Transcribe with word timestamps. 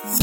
Καλησπέρα, 0.00 0.16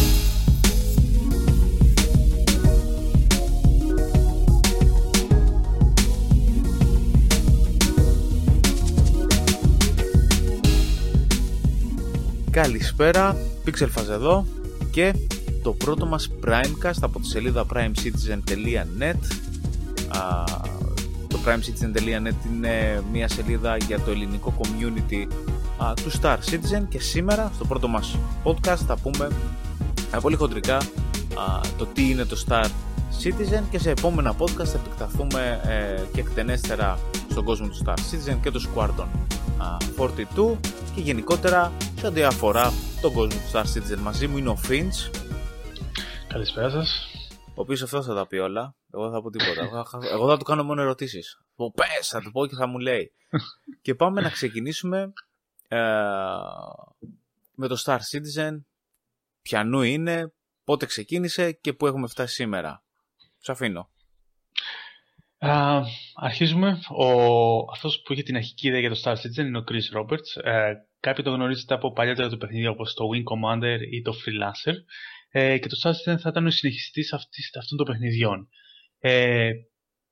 Pixelfaz 13.66 14.10
εδώ 14.10 14.46
και 14.92 15.14
το 15.64 15.74
πρώτο 15.74 16.06
μας 16.06 16.30
Primecast 16.46 16.98
από 17.02 17.20
τη 17.20 17.28
σελίδα 17.28 17.66
primecitizen.net 17.74 19.16
Το 21.28 21.40
primecitizen.net 21.46 22.46
είναι 22.52 23.04
μια 23.12 23.28
σελίδα 23.28 23.78
για 23.78 24.00
το 24.00 24.12
ελληνικό 24.12 24.54
community 24.62 25.28
του 25.78 26.12
Star 26.22 26.38
Citizen 26.38 26.86
και 26.90 27.00
σήμερα 27.00 27.52
στο 27.56 27.66
πρώτο 27.66 27.88
μας 27.88 28.18
podcast 28.44 28.80
θα 28.88 28.98
πούμε 28.98 29.28
πολύ 30.22 30.36
χοντρικά 30.36 30.78
το 31.78 31.86
τι 31.86 32.10
είναι 32.10 32.26
το 32.26 32.44
Star 32.48 32.66
Citizen 33.24 33.64
και 33.70 33.80
σε 33.80 33.90
επόμενα 33.90 34.36
podcast 34.38 34.66
θα 34.66 34.78
επεκταθούμε 34.78 35.62
ε, 35.64 36.02
και 36.14 36.20
εκτενέστερα 36.20 37.00
στον 37.30 37.44
κόσμο 37.44 37.68
του 37.68 37.78
Star 37.86 37.94
Citizen 37.94 38.38
και 38.42 38.52
του 38.52 38.62
Squadron 38.62 39.08
42 39.98 40.58
και 40.96 41.02
γενικότερα 41.02 41.72
σε 42.00 42.08
ό,τι 42.08 42.24
αφορά 42.24 42.72
τον 43.02 43.14
κόσμο 43.14 43.40
του 43.40 43.52
Star 43.54 43.64
Citizen. 43.64 43.98
Μαζί 43.98 44.28
μου 44.28 44.38
είναι 44.38 44.50
ο 44.50 44.58
Finch. 44.68 45.12
Καλησπέρα 46.28 46.70
σας. 46.70 47.08
Ο 47.48 47.62
οποίος 47.62 47.82
αυτός 47.82 48.06
θα 48.06 48.14
τα 48.14 48.28
πει 48.28 48.38
όλα. 48.38 48.76
Εγώ 48.94 49.04
δεν 49.04 49.12
θα 49.12 49.22
πω 49.22 49.30
τίποτα. 49.30 49.86
Εγώ 50.12 50.28
θα 50.28 50.38
του 50.38 50.44
κάνω 50.44 50.64
μόνο 50.64 50.82
ερωτήσεις. 50.82 51.40
Πες, 51.74 52.08
θα 52.08 52.22
του 52.22 52.32
πω 52.32 52.46
και 52.46 52.56
θα 52.56 52.68
μου 52.68 52.78
λέει. 52.78 53.12
και 53.82 53.96
πάμε 53.96 54.22
να 54.22 54.30
ξεκινήσουμε 54.30 55.14
ε, 55.68 55.80
με 57.56 57.68
το 57.68 57.82
Star 57.86 57.98
Citizen. 57.98 58.58
Ποιανού 59.48 59.82
είναι, 59.82 60.34
πότε 60.64 60.86
ξεκίνησε 60.86 61.52
και 61.52 61.74
πού 61.74 61.88
έχουμε 61.88 62.08
φτάσει 62.08 62.34
σήμερα. 62.34 62.84
Σας 63.38 63.56
αφήνω. 63.56 63.90
Uh, 65.40 65.82
αρχίζουμε. 66.16 66.80
Ο, 66.90 67.12
αυτός 67.72 68.02
που 68.02 68.14
είχε 68.14 68.24
την 68.24 68.36
αρχική 68.36 68.68
ιδέα 68.68 68.80
για 68.80 68.90
το 68.90 69.02
Star 69.04 69.14
Citizen 69.14 69.46
είναι 69.46 69.58
ο 69.58 69.64
Chris 69.68 69.98
Roberts. 69.98 70.46
Uh, 70.46 70.74
κάποιοι 71.00 71.24
το 71.24 71.32
γνωρίζετε 71.32 71.74
από 71.74 71.92
παλιότερα 71.92 72.30
το 72.30 72.38
παιχνίδι 72.38 72.68
όπως 72.68 72.94
το 72.94 73.06
Wing 73.14 73.24
Commander 73.24 73.78
ή 73.92 74.02
το 74.02 74.14
Freelancer. 74.14 74.74
Uh, 75.34 75.58
και 75.62 75.68
το 75.68 75.78
Star 75.84 75.92
Citizen 75.92 76.18
θα 76.20 76.30
ήταν 76.30 76.46
ο 76.46 76.50
συνεχιστής 76.50 77.14
αυτών 77.14 77.78
των 77.78 77.86
παιχνιδιών. 77.86 78.50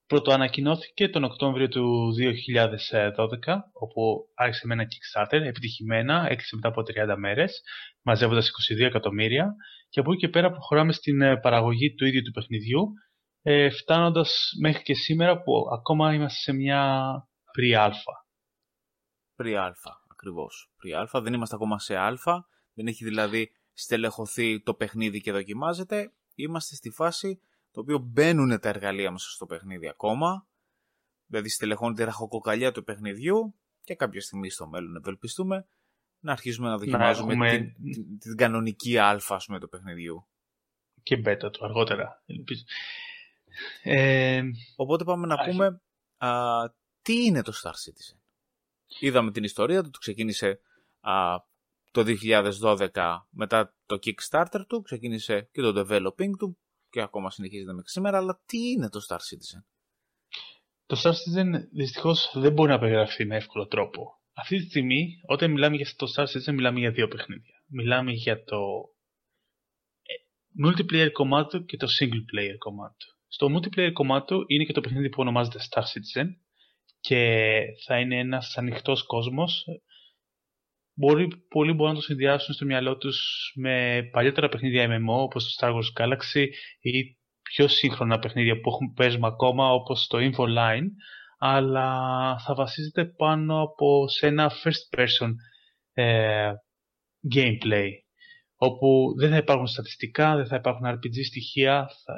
Uh, 0.06 0.08
πρώτο 0.08 0.31
ανακοινώθηκε 0.31 1.09
τον 1.09 1.23
Οκτώβριο 1.23 1.67
του 1.67 2.14
2012, 2.16 3.58
όπου 3.73 4.30
άρχισε 4.36 4.67
με 4.67 4.73
ένα 4.73 4.84
Kickstarter 4.84 5.42
επιτυχημένα, 5.42 6.25
έκλεισε 6.30 6.56
μετά 6.56 6.67
από 6.67 6.81
30 6.81 7.16
μέρες, 7.17 7.62
μαζεύοντας 8.02 8.50
22 8.80 8.86
εκατομμύρια. 8.86 9.56
Και 9.89 10.00
από 10.00 10.12
εκεί 10.12 10.20
και 10.20 10.30
πέρα 10.30 10.52
προχωράμε 10.52 10.94
στην 10.94 11.17
παραγωγή 11.42 11.94
του 11.94 12.06
ίδιου 12.06 12.22
του 12.22 12.31
παιχνιδιού, 12.31 12.88
ε, 13.42 13.70
φτάνοντας 13.70 14.52
μέχρι 14.62 14.84
και 14.84 14.94
σήμερα 14.94 15.42
που 15.42 15.53
ακόμα 15.73 16.14
είμαστε 16.14 16.40
σε 16.40 16.53
μια 16.53 17.12
πρι-αλφα. 17.52 18.28
Πρι-αλφα, 19.36 20.02
ακριβώς. 20.12 20.72
Πρι-αλφα, 20.78 21.22
δεν 21.22 21.34
είμαστε 21.34 21.56
ακόμα 21.56 21.80
σε 21.80 21.95
αλφα, 21.95 22.47
δεν 22.73 22.88
έχει 22.88 23.03
δηλαδή 23.03 23.52
στελεχωθεί 23.73 24.62
το 24.62 24.73
παιχνίδι 24.73 25.22
και 25.22 25.31
δοκιμάζεται. 25.31 26.14
Είμαστε 26.36 26.75
στη 26.75 26.90
φάση 26.90 27.42
το 27.76 27.81
οποίο 27.81 27.98
μπαίνουν 27.98 28.59
τα 28.59 28.70
εργαλεία 28.70 29.12
μας 29.12 29.23
στο 29.23 29.45
παιχνίδι 29.45 29.88
ακόμα, 29.88 30.48
δηλαδή 31.26 31.50
στελεχώνεται 31.50 32.02
η 32.02 32.06
ραχοκοκαλιά 32.06 32.72
του 32.72 32.84
παιχνιδιού 32.84 33.56
και 33.84 33.95
κάποια 33.95 34.22
στιγμή 34.22 34.50
στο 34.50 34.68
μέλλον 34.68 34.95
ευελπιστούμε 34.95 35.68
να 36.20 36.31
αρχίσουμε 36.31 36.70
να 36.70 36.78
δοκιμάζουμε 36.78 37.34
έχουμε... 37.34 37.58
την, 37.58 37.94
την, 37.94 38.19
την, 38.19 38.36
κανονική 38.36 38.97
αλφα 38.97 39.41
με 39.47 39.59
το 39.59 39.68
παιχνιδιού. 39.68 40.28
Και 41.03 41.18
μπέτα 41.18 41.50
του 41.50 41.66
αργότερα. 41.66 42.24
Ε, 43.84 44.42
Οπότε 44.75 45.03
πάμε 45.03 45.28
να 45.28 45.46
πούμε 45.46 45.81
α, 46.18 46.30
τι 47.02 47.25
είναι 47.25 47.42
το 47.42 47.53
Star 47.63 47.72
Citizen. 47.72 48.19
Είδαμε 49.00 49.31
την 49.31 49.44
ιστορία 49.44 49.84
του, 49.84 49.90
το 49.90 50.00
ξεκίνησε 50.00 50.59
α, 51.00 51.38
το 51.92 52.03
2012 52.62 53.18
μετά 53.30 53.75
το 53.86 54.00
Kickstarter 54.06 54.62
του, 54.68 54.81
ξεκίνησε 54.81 55.50
και 55.52 55.62
το 55.62 55.74
developing 55.80 56.31
του 56.38 56.57
και 56.95 57.01
ακόμα 57.01 57.29
συνεχίζεται 57.29 57.73
μέχρι 57.73 57.89
σήμερα, 57.89 58.17
αλλά 58.17 58.41
τι 58.45 58.57
είναι 58.57 58.89
το 58.89 59.00
Star 59.07 59.16
Citizen; 59.16 59.61
Το 60.85 61.01
Star 61.03 61.11
Citizen 61.11 61.50
δυστυχώς 61.72 62.31
δεν 62.35 62.53
μπορεί 62.53 62.72
να 62.72 62.79
περιγραφεί 62.79 63.25
με 63.25 63.35
εύκολο 63.35 63.67
τρόπο. 63.67 64.19
Αυτή 64.33 64.57
τη 64.57 64.66
στιγμή, 64.66 65.22
όταν 65.28 65.51
μιλάμε 65.51 65.75
για 65.75 65.88
το 65.95 66.07
Star 66.16 66.23
Citizen, 66.23 66.53
μιλάμε 66.53 66.79
για 66.79 66.91
δύο 66.91 67.07
παιχνίδια. 67.07 67.63
Μιλάμε 67.67 68.11
για 68.11 68.44
το 68.44 68.57
ε, 70.01 70.13
multiplayer 70.67 71.11
κομμάτι 71.11 71.63
και 71.63 71.78
το 71.78 71.88
single 72.00 72.25
player 72.31 72.57
κομμάτι. 72.57 73.06
Στο 73.27 73.47
multiplayer 73.53 73.91
κομμάτι 73.94 74.35
είναι 74.47 74.63
και 74.63 74.73
το 74.73 74.81
παιχνίδι 74.81 75.09
που 75.09 75.22
ονομάζεται 75.22 75.59
Star 75.69 75.81
Citizen 75.81 76.27
και 77.00 77.59
θα 77.85 78.00
είναι 78.00 78.19
ένας 78.19 78.57
ανοιχτός 78.57 79.03
κόσμος. 79.03 79.66
Μπορεί, 80.97 81.28
πολλοί 81.50 81.73
μπορούν 81.73 81.94
να 81.94 82.00
το 82.00 82.06
συνδυάσουν 82.06 82.53
στο 82.53 82.66
μυαλό 82.66 82.97
τους 82.97 83.51
με 83.56 84.01
παλιότερα 84.11 84.50
παιχνίδια 84.50 84.88
MMO 84.88 85.22
όπως 85.23 85.56
το 85.56 85.67
Star 85.67 85.72
Wars 85.73 86.03
Galaxy 86.03 86.45
ή 86.79 87.17
πιο 87.41 87.67
σύγχρονα 87.67 88.19
παιχνίδια 88.19 88.59
που 88.59 88.69
έχουν 88.69 88.94
παίζουμε 88.94 89.28
ακόμα 89.28 89.72
όπως 89.72 90.07
το 90.07 90.17
Infoline 90.17 90.88
αλλά 91.38 91.89
θα 92.39 92.53
βασίζεται 92.56 93.06
πάνω 93.06 93.61
από 93.61 94.07
σε 94.07 94.28
ένα 94.28 94.51
first 94.63 95.00
person 95.00 95.29
ε, 95.94 96.51
gameplay 97.35 97.89
όπου 98.56 99.13
δεν 99.17 99.29
θα 99.29 99.38
υπάρχουν 99.38 99.67
στατιστικά, 99.67 100.35
δεν 100.35 100.47
θα 100.47 100.56
υπάρχουν 100.56 100.85
RPG 100.85 101.25
στοιχεία, 101.25 101.89
θα, 102.06 102.13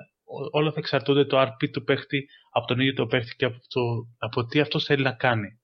όλα 0.51 0.71
θα 0.71 0.79
εξαρτώνται 0.79 1.25
το 1.25 1.41
RP 1.41 1.69
του 1.71 1.83
παίχτη 1.83 2.27
από 2.51 2.67
τον 2.67 2.79
ίδιο 2.79 2.93
το 2.93 3.07
παίχτη 3.07 3.35
και 3.35 3.45
από, 3.45 3.57
το, 3.67 3.81
από 4.17 4.45
τι 4.45 4.59
αυτός 4.59 4.85
θέλει 4.85 5.03
να 5.03 5.11
κάνει. 5.11 5.56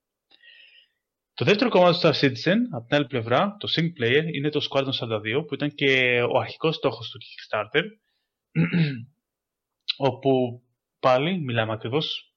Το 1.35 1.45
δεύτερο 1.45 1.69
κομμάτι 1.69 1.99
του 1.99 2.07
Star 2.07 2.13
Citizen, 2.21 2.57
από 2.71 2.87
την 2.87 2.95
άλλη 2.95 3.07
πλευρά, 3.07 3.55
το 3.59 3.67
single 3.75 4.01
player, 4.01 4.23
είναι 4.33 4.49
το 4.49 4.67
Squadron 4.69 4.91
42, 4.99 5.45
που 5.47 5.53
ήταν 5.53 5.73
και 5.73 6.21
ο 6.21 6.39
αρχικός 6.39 6.75
στόχος 6.75 7.09
του 7.09 7.19
Kickstarter, 7.19 7.83
όπου 10.07 10.61
πάλι 10.99 11.39
μιλάμε 11.39 11.73
ακριβώς 11.73 12.33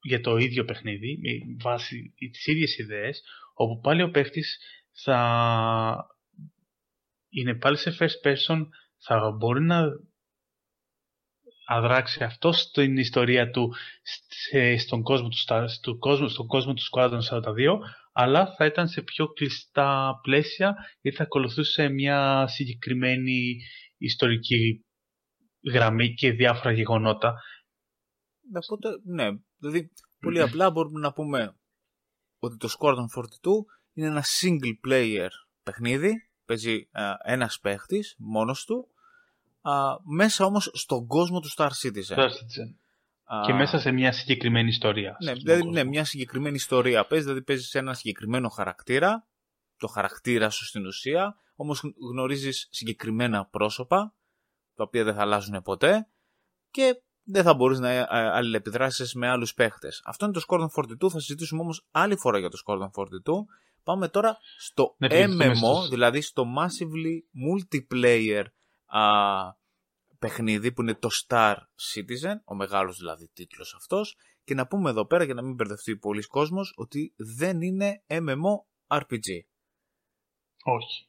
για 0.00 0.20
το 0.20 0.36
ίδιο 0.36 0.64
παιχνίδι, 0.64 1.18
με 1.22 1.56
βάση 1.62 2.14
τις 2.16 2.46
ίδιες 2.46 2.78
ιδέες, 2.78 3.22
όπου 3.54 3.80
πάλι 3.80 4.02
ο 4.02 4.10
παίχτης 4.10 4.58
θα 4.92 6.06
είναι 7.28 7.54
πάλι 7.54 7.76
σε 7.76 7.96
first 7.98 8.28
person, 8.28 8.66
θα 8.96 9.30
μπορεί 9.30 9.62
να 9.62 9.84
αδράξει 11.66 12.24
αυτό 12.24 12.52
στην 12.52 12.96
ιστορία 12.96 13.50
του 13.50 13.74
στον 14.78 15.02
κόσμο 15.02 15.28
του, 15.28 15.68
στο 15.68 15.96
κόσμο, 15.98 16.28
στον 16.28 16.46
κόσμο 16.46 16.74
του 16.74 16.82
Squadron 16.92 17.20
42 17.30 17.78
αλλά 18.18 18.54
θα 18.54 18.64
ήταν 18.64 18.88
σε 18.88 19.02
πιο 19.02 19.32
κλειστά 19.32 20.18
πλαίσια 20.22 20.74
ή 21.00 21.12
θα 21.12 21.22
ακολουθούσε 21.22 21.88
μια 21.88 22.46
συγκεκριμένη 22.46 23.56
ιστορική 23.96 24.84
γραμμή 25.72 26.14
και 26.14 26.32
διάφορα 26.32 26.72
γεγονότα. 26.72 27.34
Οπότε, 28.62 28.88
ναι, 29.04 29.28
δηλαδή 29.56 29.90
πολύ 30.20 30.40
απλά 30.40 30.70
μπορούμε 30.70 31.00
να 31.00 31.12
πούμε 31.12 31.56
ότι 32.38 32.56
το 32.56 32.68
Squadron 32.78 32.94
42 32.94 33.50
είναι 33.92 34.06
ένα 34.06 34.24
single 34.40 34.88
player 34.88 35.28
παιχνίδι, 35.62 36.12
παίζει 36.44 36.88
ε, 36.92 37.12
ένας 37.22 37.58
παίχτης 37.60 38.14
μόνος 38.18 38.64
του 38.64 38.88
α, 39.60 39.72
μέσα 40.16 40.44
όμως 40.44 40.70
στον 40.72 41.06
κόσμο 41.06 41.40
του 41.40 41.50
Star 41.56 41.70
Citizen. 41.82 42.16
Star 42.16 42.28
Citizen. 42.28 42.85
Και 43.46 43.52
μέσα 43.52 43.78
σε 43.78 43.92
μια 43.92 44.12
συγκεκριμένη 44.12 44.68
ιστορία. 44.68 45.16
Ναι, 45.22 45.32
δηλαδή, 45.32 45.68
ναι, 45.68 45.84
μια 45.84 46.04
συγκεκριμένη 46.04 46.54
ιστορία 46.54 47.06
παίζει, 47.06 47.24
δηλαδή 47.24 47.42
παίζεις 47.42 47.68
σε 47.68 47.78
ένα 47.78 47.94
συγκεκριμένο 47.94 48.48
χαρακτήρα, 48.48 49.26
το 49.76 49.86
χαρακτήρα 49.86 50.50
σου 50.50 50.64
στην 50.64 50.86
ουσία, 50.86 51.36
όμως 51.56 51.82
γνωρίζεις 52.10 52.68
συγκεκριμένα 52.70 53.46
πρόσωπα, 53.46 54.14
τα 54.74 54.82
οποία 54.82 55.04
δεν 55.04 55.14
θα 55.14 55.20
αλλάζουν 55.20 55.62
ποτέ 55.62 56.08
και 56.70 57.02
δεν 57.22 57.42
θα 57.42 57.54
μπορείς 57.54 57.78
να 57.78 57.90
ε, 57.90 58.06
αλληλεπιδράσεις 58.10 59.14
με 59.14 59.28
άλλους 59.28 59.54
παίχτες. 59.54 60.02
Αυτό 60.04 60.24
είναι 60.24 60.34
το 60.34 60.42
Squadron 60.48 60.82
42, 60.82 61.10
θα 61.10 61.20
συζητήσουμε 61.20 61.60
όμως 61.60 61.86
άλλη 61.90 62.16
φορά 62.16 62.38
για 62.38 62.48
το 62.48 62.58
Squadron 62.66 63.02
42. 63.02 63.44
Πάμε 63.82 64.08
τώρα 64.08 64.38
στο 64.58 64.94
ναι, 64.98 65.24
MMO, 65.24 65.88
δηλαδή 65.90 66.20
στο 66.20 66.44
Massively 66.58 67.16
Multiplayer 67.46 68.44
α, 68.86 69.02
παιχνίδι 70.28 70.72
που 70.72 70.82
είναι 70.82 70.94
το 70.94 71.08
Star 71.26 71.54
Citizen, 71.94 72.34
ο 72.44 72.54
μεγάλος 72.54 72.96
δηλαδή 72.96 73.28
τίτλος 73.32 73.74
αυτός 73.74 74.16
και 74.44 74.54
να 74.54 74.66
πούμε 74.66 74.90
εδώ 74.90 75.06
πέρα 75.06 75.24
για 75.24 75.34
να 75.34 75.42
μην 75.42 75.54
μπερδευτεί 75.54 75.96
πολλοί 75.96 76.22
κόσμος 76.22 76.72
ότι 76.76 77.14
δεν 77.16 77.60
είναι 77.60 78.02
MMORPG. 78.06 79.28
Όχι. 80.62 81.08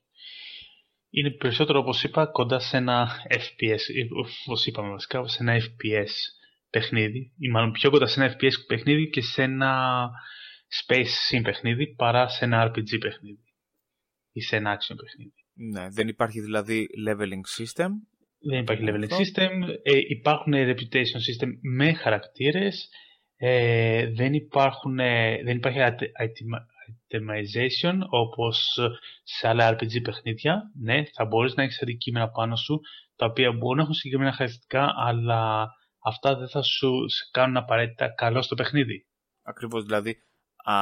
Είναι 1.09 1.31
περισσότερο 1.31 1.79
όπως 1.79 2.03
είπα 2.03 2.25
κοντά 2.25 2.59
σε 2.59 2.77
ένα 2.77 3.09
FPS, 3.29 3.81
όπως 4.45 4.65
είπαμε 4.65 4.89
βασικά, 4.89 5.27
σε 5.27 5.43
ένα 5.43 5.57
FPS 5.57 6.11
παιχνίδι 6.69 7.33
ή 7.37 7.49
μάλλον 7.49 7.71
πιο 7.71 7.89
κοντά 7.89 8.07
σε 8.07 8.23
ένα 8.23 8.35
FPS 8.35 8.65
παιχνίδι 8.67 9.09
και 9.09 9.21
σε 9.21 9.43
ένα 9.43 10.09
Space 10.85 11.35
Sim 11.35 11.41
παιχνίδι 11.43 11.95
παρά 11.95 12.27
σε 12.27 12.45
ένα 12.45 12.67
RPG 12.67 12.99
παιχνίδι 12.99 13.43
ή 14.31 14.41
σε 14.41 14.55
ένα 14.55 14.77
action 14.77 14.95
παιχνίδι. 15.01 15.45
Ναι, 15.53 15.89
δεν 15.89 16.07
υπάρχει 16.07 16.41
δηλαδή 16.41 16.87
leveling 17.07 17.63
system. 17.63 17.89
Δεν 18.39 18.59
υπάρχει 18.59 18.83
leveling 18.85 19.11
system. 19.11 19.49
Ε, 19.83 19.97
υπάρχουν 20.07 20.53
reputation 20.55 21.19
system 21.27 21.49
με 21.61 21.93
χαρακτήρες. 21.93 22.89
Ε, 23.37 24.11
δεν, 24.11 24.33
υπάρχουν, 24.33 24.99
ε, 24.99 25.41
δεν 25.43 25.57
υπάρχει 25.57 25.79
itemization 27.09 27.97
όπως 28.09 28.79
σε 29.23 29.47
άλλα 29.47 29.73
RPG 29.73 30.01
παιχνίδια. 30.03 30.71
Ναι, 30.81 31.03
θα 31.13 31.25
μπορείς 31.25 31.55
να 31.55 31.63
έχεις 31.63 31.81
αντικείμενα 31.81 32.29
πάνω 32.29 32.55
σου 32.55 32.79
τα 33.15 33.25
οποία 33.25 33.51
μπορούν 33.51 33.77
να 33.77 33.81
έχουν 33.81 33.93
συγκεκριμένα 33.93 34.31
χαρακτηριστικά 34.31 34.93
αλλά 34.97 35.67
αυτά 36.03 36.35
δεν 36.35 36.49
θα 36.49 36.61
σου 36.61 36.91
κάνουν 37.31 37.57
απαραίτητα 37.57 38.13
καλό 38.13 38.41
στο 38.41 38.55
παιχνίδι. 38.55 39.05
Ακριβώς, 39.43 39.83
δηλαδή 39.83 40.15
α, 40.63 40.73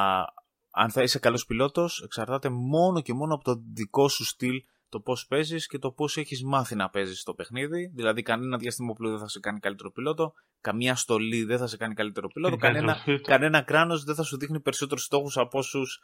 αν 0.71 0.91
θα 0.91 1.03
είσαι 1.03 1.19
καλός 1.19 1.45
πιλότος 1.45 2.01
εξαρτάται 2.03 2.49
μόνο 2.49 3.01
και 3.01 3.13
μόνο 3.13 3.33
από 3.33 3.43
το 3.43 3.61
δικό 3.73 4.07
σου 4.09 4.25
στυλ 4.25 4.63
το 4.95 5.01
πώς 5.01 5.27
παίζεις 5.27 5.67
και 5.67 5.77
το 5.77 5.91
πώς 5.91 6.17
έχεις 6.17 6.43
μάθει 6.43 6.75
να 6.75 6.89
παίζεις 6.89 7.23
το 7.23 7.33
παιχνίδι. 7.33 7.91
Δηλαδή 7.95 8.21
κανένα 8.21 8.57
διαστημόπλο 8.57 9.09
δεν 9.09 9.19
θα 9.19 9.27
σε 9.27 9.39
κάνει 9.39 9.59
καλύτερο 9.59 9.91
πιλότο, 9.91 10.33
καμία 10.61 10.95
στολή 10.95 11.43
δεν 11.43 11.57
θα 11.57 11.67
σε 11.67 11.77
κάνει 11.77 11.93
καλύτερο 11.93 12.27
πιλότο, 12.27 12.55
κανένα, 12.55 12.97
κανένα 13.21 13.61
κράνος 13.61 14.03
δεν 14.03 14.15
θα 14.15 14.23
σου 14.23 14.37
δείχνει 14.37 14.59
περισσότερους 14.59 15.03
στόχους 15.03 15.37
από 15.37 15.57
όσους 15.57 15.99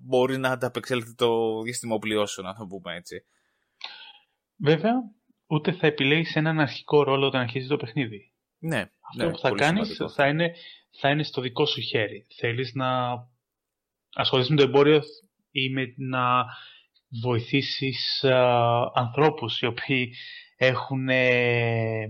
μπορεί 0.00 0.38
να 0.38 0.50
ανταπεξέλθει 0.50 1.14
το 1.14 1.60
διαστημόπλοιό 1.62 2.26
σου, 2.26 2.42
να 2.42 2.54
το 2.54 2.66
πούμε 2.66 2.94
έτσι. 2.94 3.24
Βέβαια, 4.56 4.92
ούτε 5.46 5.72
θα 5.72 5.86
επιλέγεις 5.86 6.36
έναν 6.36 6.60
αρχικό 6.60 7.02
ρόλο 7.02 7.26
όταν 7.26 7.40
αρχίζει 7.40 7.66
το 7.66 7.76
παιχνίδι. 7.76 8.32
Ναι, 8.58 8.90
Αυτό 9.10 9.24
ναι, 9.24 9.30
που 9.30 9.38
θα 9.38 9.50
κάνεις 9.50 10.00
θα 10.14 10.28
είναι, 10.28 10.54
θα 11.00 11.10
είναι 11.10 11.22
στο 11.22 11.40
δικό 11.40 11.66
σου 11.66 11.80
χέρι. 11.80 12.26
Θέλεις 12.38 12.74
να 12.74 12.88
ασχοληθείς 14.14 14.50
με 14.50 14.56
το 14.56 14.62
εμπόριο 14.62 15.02
ή 15.50 15.70
με 15.70 15.94
να 15.96 16.44
βοηθήσεις 17.22 18.24
α, 18.24 18.90
ανθρώπους 18.94 19.60
οι 19.60 19.66
οποίοι 19.66 20.14
έχουν, 20.56 21.08
ε, 21.08 22.02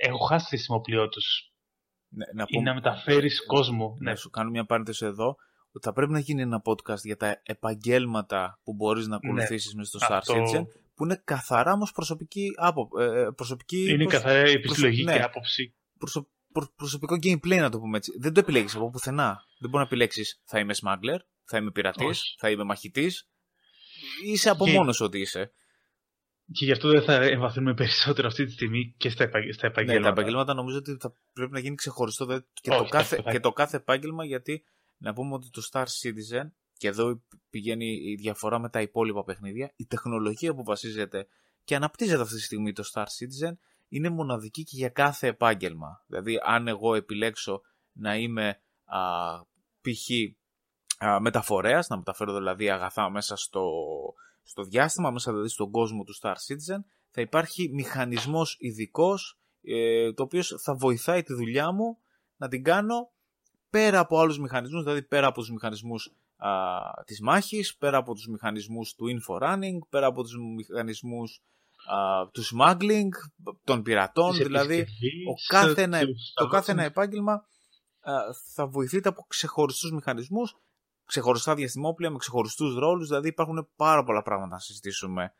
έχουν 0.00 0.26
χάσει 0.28 0.44
τη 0.44 0.56
χρησιμοποιώ 0.56 1.08
τους 1.08 1.52
ναι, 2.08 2.24
να 2.34 2.44
ή 2.46 2.60
να 2.60 2.74
μεταφέρεις 2.74 3.46
κόσμο. 3.46 3.96
Ναι, 4.00 4.14
σου 4.14 4.30
κάνω 4.30 4.50
μια 4.50 4.64
παρένθεση 4.64 5.04
εδώ 5.04 5.36
ότι 5.72 5.86
θα 5.86 5.92
πρέπει 5.92 6.12
να 6.12 6.18
γίνει 6.18 6.42
ένα 6.42 6.62
podcast 6.64 7.02
για 7.02 7.16
τα 7.16 7.40
επαγγέλματα 7.42 8.60
που 8.62 8.74
μπορείς 8.74 9.06
να 9.06 9.16
ακολουθήσεις 9.16 9.72
ναι, 9.72 9.78
μέσα 9.78 9.98
στο 9.98 10.06
Star 10.06 10.16
αυτό... 10.16 10.34
Citizen 10.34 10.66
που 10.94 11.04
είναι 11.04 11.22
καθαρά 11.24 11.72
όμως 11.72 11.92
προσωπική, 11.92 12.52
άπο, 12.56 12.88
ε, 13.00 13.28
προσωπική 13.36 13.90
Είναι 13.90 14.04
προσ... 14.04 14.12
καθαρά 14.12 14.38
επιστολογική 14.38 15.04
ναι, 15.04 15.22
άποψη. 15.22 15.74
Προσω... 15.98 16.28
Προ... 16.52 16.72
προσωπικό 16.76 17.14
gameplay 17.14 17.58
να 17.58 17.70
το 17.70 17.78
πούμε 17.78 17.96
έτσι. 17.96 18.12
Δεν 18.18 18.32
το 18.32 18.40
επιλέγεις 18.40 18.74
από 18.74 18.90
πουθενά. 18.90 19.44
Δεν 19.58 19.70
μπορεί 19.70 19.82
να 19.82 19.88
επιλέξεις 19.90 20.40
θα 20.44 20.58
είμαι 20.58 20.74
smuggler, 20.82 21.18
θα 21.44 21.56
είμαι 21.56 21.70
πειρατής, 21.70 22.34
θα 22.38 22.50
είμαι 22.50 22.64
μαχητής. 22.64 23.28
Είσαι 24.24 24.50
από 24.50 24.64
και... 24.64 24.72
μόνο 24.72 24.94
ότι 24.98 25.20
είσαι. 25.20 25.52
Και 26.52 26.64
γι' 26.64 26.72
αυτό 26.72 26.88
δεν 26.88 27.02
θα 27.02 27.14
εμβαθύνουμε 27.14 27.74
περισσότερο 27.74 28.28
αυτή 28.28 28.44
τη 28.44 28.52
στιγμή 28.52 28.94
και 28.96 29.10
στα, 29.10 29.30
στα 29.52 29.66
επαγγέλματα. 29.66 29.98
Ναι, 29.98 30.00
τα 30.00 30.08
επαγγέλματα 30.08 30.54
νομίζω 30.54 30.76
ότι 30.76 30.96
θα 31.00 31.14
πρέπει 31.32 31.52
να 31.52 31.58
γίνει 31.58 31.74
ξεχωριστό 31.74 32.44
και, 32.52 32.70
το 32.70 32.84
κάθε, 32.84 33.24
και 33.30 33.40
το 33.40 33.52
κάθε 33.52 33.76
επάγγελμα 33.76 34.24
γιατί 34.24 34.64
να 34.96 35.12
πούμε 35.12 35.34
ότι 35.34 35.50
το 35.50 35.62
Star 35.72 35.84
Citizen 35.84 36.50
και 36.76 36.88
εδώ 36.88 37.22
πηγαίνει 37.50 37.86
η 37.86 38.14
διαφορά 38.14 38.58
με 38.58 38.68
τα 38.68 38.80
υπόλοιπα 38.80 39.24
παιχνίδια 39.24 39.72
η 39.76 39.86
τεχνολογία 39.86 40.54
που 40.54 40.64
βασίζεται 40.64 41.26
και 41.64 41.74
αναπτύσσεται 41.74 42.22
αυτή 42.22 42.34
τη 42.34 42.42
στιγμή 42.42 42.72
το 42.72 42.82
Star 42.92 43.04
Citizen 43.04 43.52
είναι 43.88 44.08
μοναδική 44.08 44.62
και 44.62 44.76
για 44.76 44.88
κάθε 44.88 45.26
επάγγελμα. 45.26 46.04
Δηλαδή 46.06 46.38
αν 46.42 46.68
εγώ 46.68 46.94
επιλέξω 46.94 47.60
να 47.92 48.16
είμαι 48.16 48.62
π.χ 49.80 50.10
μεταφορέας, 51.20 51.88
να 51.88 51.96
μεταφέρω 51.96 52.34
δηλαδή 52.34 52.70
αγαθά 52.70 53.10
μέσα 53.10 53.36
στο, 53.36 53.70
στο 54.42 54.62
διάστημα, 54.62 55.10
μέσα 55.10 55.30
δηλαδή 55.30 55.48
στον 55.48 55.70
κόσμο 55.70 56.04
του 56.04 56.14
Star 56.20 56.32
Citizen, 56.32 56.80
θα 57.10 57.20
υπάρχει 57.20 57.70
μηχανισμός 57.72 58.56
ειδικός, 58.58 59.38
ε, 59.62 60.12
το 60.12 60.22
οποίος 60.22 60.54
θα 60.62 60.74
βοηθάει 60.74 61.22
τη 61.22 61.34
δουλειά 61.34 61.72
μου 61.72 61.98
να 62.36 62.48
την 62.48 62.62
κάνω 62.62 63.10
πέρα 63.70 63.98
από 63.98 64.18
άλλους 64.18 64.38
μηχανισμούς, 64.38 64.82
δηλαδή 64.82 65.02
πέρα 65.02 65.26
από 65.26 65.40
τους 65.40 65.50
μηχανισμούς 65.50 66.12
α, 66.36 66.50
της 67.04 67.20
μάχης, 67.20 67.76
πέρα 67.76 67.96
από 67.96 68.14
τους 68.14 68.26
μηχανισμούς 68.28 68.94
του 68.94 69.04
info-running, 69.06 69.78
πέρα 69.90 70.06
από 70.06 70.22
τους 70.22 70.36
μηχανισμούς 70.56 71.42
α, 71.86 72.28
του 72.30 72.42
smuggling, 72.42 73.08
των 73.64 73.82
πειρατών, 73.82 74.36
δηλαδή 74.36 74.80
ο 75.28 75.34
κάθε 75.48 75.82
ένα, 75.82 76.00
το 76.34 76.46
κάθε 76.46 76.72
ένα 76.72 76.82
επάγγελμα 76.82 77.32
α, 78.00 78.12
θα 78.54 78.66
βοηθείται 78.66 79.08
από 79.08 79.24
ξεχωριστούς 79.28 79.92
μηχανισμούς 79.92 80.56
ξεχωριστά 81.12 81.54
διαστημόπλια 81.54 82.10
με 82.10 82.16
ξεχωριστούς 82.16 82.74
ρόλους. 82.74 83.08
Δηλαδή 83.08 83.28
υπάρχουν 83.28 83.68
πάρα 83.76 84.04
πολλά 84.04 84.22
πράγματα 84.22 84.54
να 84.54 84.58
συζητήσουμε 84.58 85.32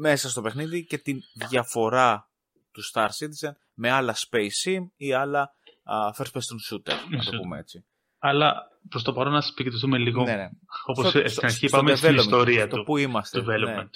μέσα 0.00 0.30
στο 0.30 0.42
παιχνίδι 0.42 0.84
και 0.84 0.98
τη 0.98 1.14
διαφορά 1.48 2.30
του 2.72 2.82
Star 2.92 3.06
Citizen 3.06 3.52
με 3.74 3.90
άλλα 3.90 4.14
Space 4.14 4.54
Sim 4.64 4.80
ή 4.96 5.12
άλλα 5.12 5.50
uh, 5.84 6.22
First 6.22 6.30
Person 6.32 6.58
Shooter, 6.70 6.94
να 7.10 7.24
το 7.24 7.36
πούμε 7.36 7.58
έτσι. 7.58 7.84
Αλλά 8.18 8.54
προς 8.88 9.02
το 9.02 9.12
παρόν 9.12 9.32
να 9.32 9.42
επικεντρωθούμε 9.50 9.98
λίγο. 9.98 10.22
Ναι, 10.22 10.36
ναι. 10.36 10.48
Όπως 10.86 11.08
στην 11.08 11.44
αρχή 11.44 11.66
είπαμε 11.66 11.94
στην 11.94 12.14
ιστορία 12.14 12.68
του. 12.68 12.82
Πού 12.84 12.96
είμαστε. 12.96 13.40
Development. 13.40 13.76
Ναι. 13.76 13.88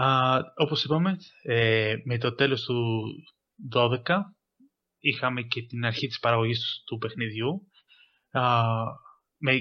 Uh, 0.00 0.40
όπως 0.56 0.84
είπαμε, 0.84 1.16
ε, 1.42 1.94
με 2.04 2.18
το 2.18 2.34
τέλος 2.34 2.64
του 2.64 3.04
12 3.72 3.98
είχαμε 4.98 5.42
και 5.42 5.62
την 5.62 5.84
αρχή 5.84 6.06
της 6.06 6.18
παραγωγής 6.18 6.58
του, 6.58 6.82
του 6.84 6.98
παιχνιδιού. 6.98 7.70
Uh, 8.32 8.84
με, 9.36 9.52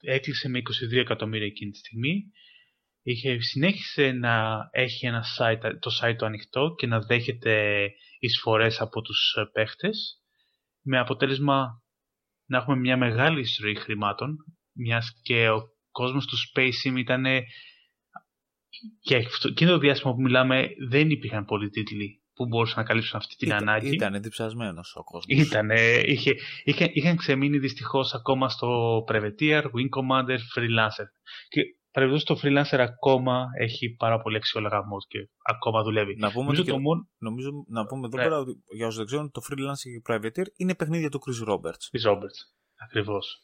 έκλεισε 0.00 0.48
με 0.48 0.58
22 0.92 0.96
εκατομμύρια 0.96 1.46
εκείνη 1.46 1.70
τη 1.70 1.78
στιγμή. 1.78 2.24
Είχε, 3.02 3.40
συνέχισε 3.40 4.12
να 4.12 4.58
έχει 4.70 5.06
ένα 5.06 5.24
site, 5.38 5.72
το 5.80 5.90
site 6.00 6.14
του 6.18 6.26
ανοιχτό 6.26 6.74
και 6.78 6.86
να 6.86 7.00
δέχεται 7.00 7.86
εισφορές 8.18 8.80
από 8.80 9.00
τους 9.02 9.34
ε, 9.38 9.44
παίχτες 9.52 10.22
με 10.82 10.98
αποτέλεσμα 10.98 11.82
να 12.46 12.58
έχουμε 12.58 12.76
μια 12.76 12.96
μεγάλη 12.96 13.40
εισρωή 13.40 13.74
χρημάτων 13.74 14.36
μιας 14.72 15.20
και 15.22 15.48
ο 15.48 15.62
κόσμος 15.90 16.26
του 16.26 16.36
Space 16.36 16.88
Sim 16.88 16.96
ήταν 16.96 17.24
και 19.00 19.16
εκείνο 19.48 19.70
το 19.70 19.78
διάστημα 19.78 20.14
που 20.14 20.20
μιλάμε 20.20 20.68
δεν 20.88 21.10
υπήρχαν 21.10 21.44
πολλοί 21.44 21.68
τίτλοι 21.68 22.22
που 22.38 22.46
μπορούσαν 22.46 22.82
να 22.82 22.88
καλύψουν 22.88 23.16
αυτή 23.16 23.36
την 23.36 23.48
ήταν, 23.48 23.68
ανάγκη. 23.68 23.94
Ήταν 23.94 24.22
διψασμένος 24.22 24.96
ο 24.96 25.04
κόσμος. 25.04 25.46
Ήταν. 25.46 25.70
Είχε, 26.04 26.34
είχε, 26.64 26.90
είχαν 26.92 27.16
ξεμείνει 27.16 27.58
δυστυχώς 27.58 28.14
ακόμα 28.14 28.48
στο 28.48 28.68
Privateer, 29.08 29.62
Wing 29.62 29.90
Commander, 29.96 30.38
Freelancer. 30.54 31.06
Και 31.48 31.62
παρεμπιπτόντω 31.90 32.40
το 32.40 32.40
Freelancer 32.42 32.78
ακόμα 32.78 33.46
έχει 33.58 33.94
πάρα 33.94 34.20
πολύ 34.20 34.36
αξιόλογα 34.36 34.78
mod 34.78 35.04
και 35.08 35.28
ακόμα 35.42 35.82
δουλεύει. 35.82 36.16
Να 36.16 36.30
πούμε, 36.32 36.44
νομίζω, 36.44 36.64
το 36.64 36.78
μόνο... 36.78 37.08
νομίζω 37.18 37.50
να 37.68 37.86
πούμε 37.86 38.06
εδώ 38.06 38.16
ναι. 38.16 38.22
πέρα 38.22 38.38
ότι 38.38 38.52
για 38.76 38.86
όσους 38.86 38.98
δεν 38.98 39.06
ξέρουν, 39.06 39.30
το 39.30 39.40
Freelancer 39.48 39.90
και 39.92 40.00
το 40.02 40.14
Privateer 40.14 40.46
είναι 40.56 40.74
παιχνίδια 40.74 41.08
του 41.08 41.20
Chris 41.24 41.48
Roberts. 41.52 41.84
Chris 41.92 42.12
Roberts. 42.12 42.38
Ακριβώς. 42.84 43.42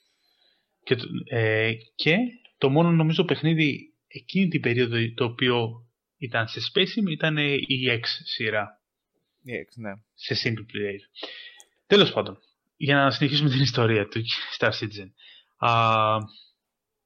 Και, 0.83 0.97
ε, 1.25 1.73
και 1.95 2.17
το 2.59 2.69
μόνο 2.71 2.91
νομίζω 2.91 3.25
παιχνίδι 3.25 3.95
εκείνη 4.07 4.49
την 4.49 4.61
περίοδο 4.61 4.97
το 5.15 5.25
οποίο 5.25 5.87
ήταν 6.17 6.49
σε 6.49 6.61
Space 6.73 7.11
ήταν 7.11 7.37
η 7.37 8.01
X 8.01 8.07
σειρά 8.25 8.83
ναι. 9.77 9.93
Σε 10.15 10.35
single 10.43 10.63
player. 10.63 11.01
Τέλος 11.87 12.13
πάντων, 12.13 12.39
για 12.77 12.97
να 12.97 13.11
συνεχίσουμε 13.11 13.51
την 13.51 13.61
ιστορία 13.61 14.09
του 14.09 14.21
Star 14.59 14.71
Citizen. 14.71 15.11
Α, 15.57 16.17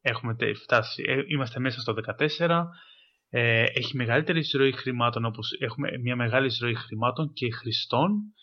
έχουμε 0.00 0.36
φτάσει, 0.62 1.02
ε, 1.06 1.22
είμαστε 1.26 1.60
μέσα 1.60 1.80
στο 1.80 1.94
14. 2.38 2.64
Ε, 3.30 3.64
έχει 3.74 3.96
μεγαλύτερη 3.96 4.38
εισρωή 4.38 4.72
χρημάτων, 4.72 5.24
όπως 5.24 5.52
έχουμε 5.58 5.98
μια 5.98 6.16
μεγάλη 6.16 6.46
εισρωή 6.46 6.74
χρημάτων 6.74 7.32
και 7.32 7.52
χρηστών 7.52 8.34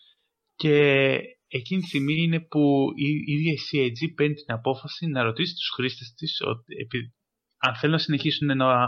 και 0.56 1.18
εκείνη 1.48 1.82
τη 1.82 1.88
στιγμή 1.88 2.22
είναι 2.22 2.40
που 2.40 2.92
η 2.96 3.34
ίδια 3.34 3.52
η 3.52 3.58
CAG 3.72 4.14
παίρνει 4.16 4.34
την 4.34 4.54
απόφαση 4.54 5.08
να 5.08 5.24
ρωτήσει 5.24 5.54
τους 5.54 5.70
χρήστες 5.76 6.14
της 6.14 6.42
ότι, 6.42 7.14
αν 7.58 7.76
θέλουν 7.76 7.96
να 7.96 8.02
συνεχίσουν 8.02 8.58
να 8.58 8.88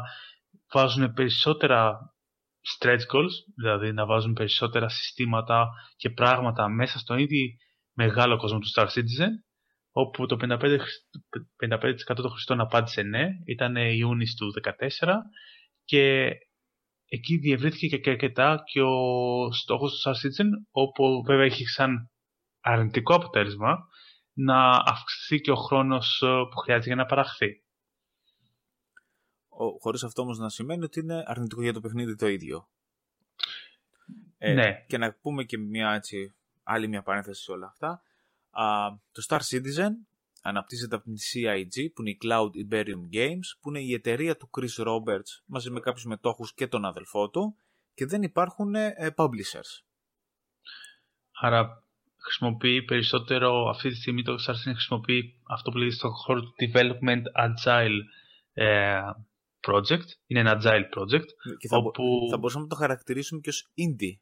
βάζουν 0.73 1.13
περισσότερα 1.13 1.99
stretch 2.75 3.05
goals, 3.13 3.33
δηλαδή 3.55 3.93
να 3.93 4.05
βάζουν 4.05 4.33
περισσότερα 4.33 4.89
συστήματα 4.89 5.67
και 5.95 6.09
πράγματα 6.09 6.69
μέσα 6.69 6.99
στον 6.99 7.17
ίδιο 7.19 7.47
μεγάλο 7.93 8.37
κόσμο 8.37 8.59
του 8.59 8.71
Star 8.75 8.85
Citizen, 8.85 9.31
όπου 9.91 10.25
το 10.25 10.37
55%, 10.41 10.59
55 10.59 11.93
των 12.15 12.29
χρηστών 12.29 12.59
απάντησε 12.59 13.01
ναι, 13.01 13.27
ήταν 13.45 13.75
Ιούνις 13.75 14.35
του 14.35 14.53
2014 15.01 15.13
και 15.83 16.31
εκεί 17.09 17.37
διευρύθηκε 17.37 17.97
και 17.97 18.09
αρκετά 18.09 18.63
και 18.71 18.81
ο 18.81 19.51
στόχος 19.51 19.91
του 19.91 20.09
Star 20.09 20.13
Citizen, 20.13 20.47
όπου 20.71 21.23
βέβαια 21.25 21.45
έχει 21.45 21.65
σαν 21.65 22.11
αρνητικό 22.61 23.15
αποτέλεσμα 23.15 23.77
να 24.33 24.69
αυξηθεί 24.69 25.41
και 25.41 25.51
ο 25.51 25.55
χρόνος 25.55 26.17
που 26.49 26.57
χρειάζεται 26.57 26.87
για 26.87 26.95
να 26.95 27.05
παραχθεί 27.05 27.61
χωρίς 29.79 30.03
αυτό 30.03 30.21
όμως 30.21 30.37
να 30.37 30.49
σημαίνει 30.49 30.83
ότι 30.83 30.99
είναι 30.99 31.23
αρνητικό 31.27 31.61
για 31.61 31.73
το 31.73 31.81
παιχνίδι 31.81 32.15
το 32.15 32.27
ίδιο. 32.27 32.69
Ε, 34.37 34.53
ναι. 34.53 34.85
Και 34.87 34.97
να 34.97 35.13
πούμε 35.13 35.43
και 35.43 35.57
μια 35.57 35.93
έτσι, 35.93 36.35
άλλη 36.63 36.87
μια 36.87 37.01
παρένθεση 37.01 37.43
σε 37.43 37.51
όλα 37.51 37.67
αυτά. 37.67 38.01
Α, 38.49 38.63
το 39.11 39.25
Star 39.27 39.39
Citizen 39.39 39.91
αναπτύσσεται 40.41 40.95
από 40.95 41.03
την 41.03 41.15
CIG, 41.15 41.91
που 41.93 42.01
είναι 42.01 42.09
η 42.09 42.17
Cloud 42.23 42.49
Iberium 42.69 43.15
Games, 43.15 43.57
που 43.61 43.69
είναι 43.69 43.79
η 43.79 43.93
εταιρεία 43.93 44.37
του 44.37 44.49
Chris 44.57 44.85
Roberts 44.85 45.41
μαζί 45.45 45.69
με 45.69 45.79
κάποιους 45.79 46.05
μετόχους 46.05 46.53
και 46.53 46.67
τον 46.67 46.85
αδελφό 46.85 47.29
του 47.29 47.55
και 47.93 48.05
δεν 48.05 48.21
υπάρχουν 48.21 48.75
ε, 48.75 49.13
publishers. 49.15 49.83
Άρα 51.31 51.83
χρησιμοποιεί 52.17 52.83
περισσότερο, 52.83 53.69
αυτή 53.69 53.89
τη 53.89 53.95
στιγμή 53.95 54.23
το 54.23 54.33
Star 54.33 54.53
χρησιμοποιεί 54.53 55.39
αυτό 55.43 55.71
που 55.71 55.77
λέγεται 55.77 55.95
στον 55.95 56.11
χώρο 56.11 56.41
του 56.41 56.53
Development 56.59 57.21
Agile 57.45 57.99
ε, 58.53 58.99
Project. 59.67 60.07
Είναι 60.27 60.39
ένα 60.39 60.61
Agile 60.61 60.85
Project. 60.97 61.29
Και 61.57 61.67
θα, 61.67 61.77
όπου... 61.77 62.27
θα 62.29 62.37
μπορούσαμε 62.37 62.63
να 62.63 62.69
το 62.69 62.75
χαρακτηρίσουμε 62.75 63.39
και 63.41 63.49
ως 63.49 63.71
indie 63.75 64.15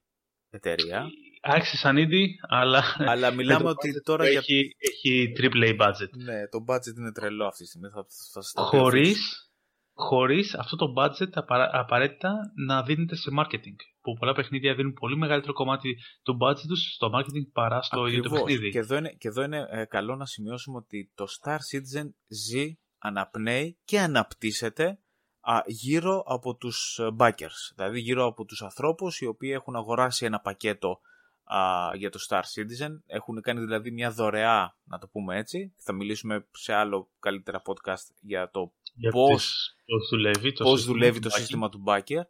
εταιρεία. 0.49 1.05
Άρχισε 1.41 1.77
σαν 1.77 1.95
indie, 1.97 2.27
αλλά, 2.47 2.83
αλλά 2.97 3.31
μιλάμε 3.37 3.69
ότι 3.69 4.01
τώρα 4.01 4.25
έχει, 4.25 4.55
για... 4.55 4.75
έχει 4.79 5.33
AAA 5.39 5.81
budget. 5.81 6.09
Ναι, 6.23 6.47
το 6.47 6.65
budget 6.67 6.97
είναι 6.97 7.11
τρελό 7.11 7.45
αυτή 7.45 7.63
τη 7.63 7.69
στιγμή. 7.69 7.89
Θα, 7.89 8.05
θα 8.53 8.61
χωρίς, 8.61 9.49
χωρίς 9.93 10.55
αυτό 10.55 10.75
το 10.75 10.93
budget 10.97 11.29
απαραίτητα 11.71 12.51
να 12.65 12.83
δίνεται 12.83 13.15
σε 13.15 13.29
marketing. 13.39 13.75
Που 14.01 14.13
πολλά 14.13 14.33
παιχνίδια 14.33 14.75
δίνουν 14.75 14.93
πολύ 14.93 15.17
μεγαλύτερο 15.17 15.53
κομμάτι 15.53 15.97
του 16.23 16.37
budget 16.41 16.67
τους 16.67 16.93
στο 16.93 17.09
marketing 17.13 17.51
παρά 17.53 17.81
στο 17.81 18.05
ίδιο 18.05 18.21
το 18.21 18.29
παιχνίδι. 18.29 18.69
Και 18.69 18.79
εδώ 18.79 18.97
είναι, 18.97 19.09
και 19.09 19.27
εδώ 19.27 19.43
είναι 19.43 19.67
ε, 19.69 19.85
καλό 19.85 20.15
να 20.15 20.25
σημειώσουμε 20.25 20.77
ότι 20.77 21.11
το 21.15 21.25
Star 21.41 21.57
Citizen 21.57 22.09
ζει, 22.27 22.77
αναπνέει 22.97 23.77
και 23.83 23.99
αναπτύσσεται 23.99 24.99
α, 25.45 25.63
γύρω 25.65 26.23
από 26.27 26.55
τους 26.55 26.99
ε, 26.99 27.15
backers. 27.17 27.73
Δηλαδή 27.75 27.99
γύρω 27.99 28.25
από 28.25 28.45
τους 28.45 28.61
ανθρώπους 28.61 29.19
οι 29.21 29.25
οποίοι 29.25 29.51
έχουν 29.53 29.75
αγοράσει 29.75 30.25
ένα 30.25 30.39
πακέτο 30.39 30.99
α, 31.43 31.59
για 31.95 32.09
το 32.09 32.19
Star 32.29 32.41
Citizen. 32.41 32.99
Έχουν 33.05 33.41
κάνει 33.41 33.59
δηλαδή 33.59 33.91
μια 33.91 34.11
δωρεά, 34.11 34.77
να 34.83 34.97
το 34.97 35.07
πούμε 35.07 35.37
έτσι. 35.37 35.73
Θα 35.77 35.93
μιλήσουμε 35.93 36.47
σε 36.51 36.73
άλλο 36.73 37.09
καλύτερα 37.19 37.61
podcast 37.65 38.13
για 38.21 38.49
το 38.49 38.73
για 38.93 39.11
πώς, 39.11 39.75
πώς 39.85 40.09
δουλεύει 40.09 40.53
το, 40.53 40.63
πώς 40.63 40.79
σύστημα, 40.79 40.97
δουλεύει 40.97 41.19
το 41.19 41.29
σύστημα 41.29 41.69
του 41.69 41.83
backer. 41.87 42.21